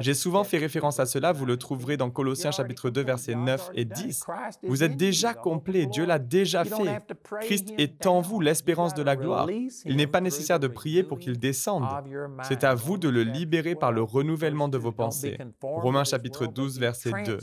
J'ai 0.00 0.14
souvent 0.14 0.42
fait 0.42 0.58
référence 0.58 0.98
à 0.98 1.06
cela, 1.06 1.32
vous 1.32 1.46
le 1.46 1.56
trouverez 1.56 1.96
dans 1.96 2.10
Colossiens 2.10 2.50
chapitre 2.50 2.90
2 2.90 3.02
versets 3.02 3.36
9 3.36 3.70
et 3.74 3.84
10. 3.84 4.24
Vous 4.64 4.82
êtes 4.82 4.96
déjà 4.96 5.32
complet, 5.32 5.86
Dieu 5.86 6.06
l'a 6.06 6.18
déjà 6.18 6.64
fait. 6.64 6.98
Christ 7.40 7.72
est 7.78 8.06
en 8.06 8.20
vous, 8.20 8.40
l'espérance 8.40 8.94
de 8.94 9.02
la 9.02 9.14
gloire. 9.14 9.48
Il 9.84 9.96
n'est 9.96 10.08
pas 10.08 10.20
nécessaire 10.20 10.58
de 10.58 10.66
prier 10.66 11.04
pour 11.04 11.18
qu'il 11.18 11.38
descende. 11.38 11.84
C'est 12.42 12.64
à 12.64 12.74
vous 12.74 12.98
de 12.98 13.08
le 13.08 13.22
libérer 13.22 13.76
par 13.76 13.92
le 13.92 14.02
renouvellement 14.02 14.68
de 14.68 14.78
vos 14.78 14.92
pensées. 14.92 15.38
Romains 15.84 16.04
chapitre 16.04 16.46
12, 16.46 16.78
verset 16.78 17.12
2. 17.26 17.38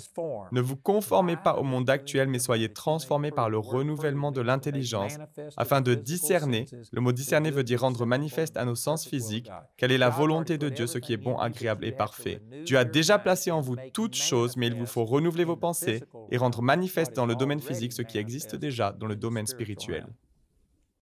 Ne 0.51 0.61
vous 0.61 0.75
conformez 0.75 1.37
pas 1.37 1.57
au 1.57 1.63
monde 1.63 1.87
actuel, 1.91 2.27
mais 2.27 2.39
soyez 2.39 2.73
transformés 2.73 3.29
par 3.29 3.51
le 3.51 3.59
renouvellement 3.59 4.31
de 4.31 4.41
l'intelligence, 4.41 5.17
afin 5.57 5.81
de 5.81 5.93
discerner, 5.93 6.65
le 6.91 7.01
mot 7.01 7.11
discerner 7.11 7.51
veut 7.51 7.63
dire 7.63 7.81
rendre 7.81 8.03
manifeste 8.07 8.57
à 8.57 8.65
nos 8.65 8.73
sens 8.73 9.07
physiques, 9.07 9.51
quelle 9.77 9.91
est 9.91 9.99
la 9.99 10.09
volonté 10.09 10.57
de 10.57 10.69
Dieu, 10.69 10.87
ce 10.87 10.97
qui 10.97 11.13
est 11.13 11.17
bon, 11.17 11.37
agréable 11.37 11.85
et 11.85 11.91
parfait? 11.91 12.41
Dieu 12.65 12.79
a 12.79 12.83
déjà 12.83 13.19
placé 13.19 13.51
en 13.51 13.61
vous 13.61 13.75
toutes 13.93 14.15
choses, 14.15 14.57
mais 14.57 14.65
il 14.65 14.73
vous 14.73 14.87
faut 14.87 15.05
renouveler 15.05 15.43
vos 15.43 15.55
pensées 15.55 16.03
et 16.31 16.37
rendre 16.37 16.63
manifeste 16.63 17.15
dans 17.15 17.27
le 17.27 17.35
domaine 17.35 17.61
physique 17.61 17.93
ce 17.93 18.01
qui 18.01 18.17
existe 18.17 18.55
déjà 18.55 18.91
dans 18.91 19.05
le 19.05 19.15
domaine 19.15 19.45
spirituel. 19.45 20.07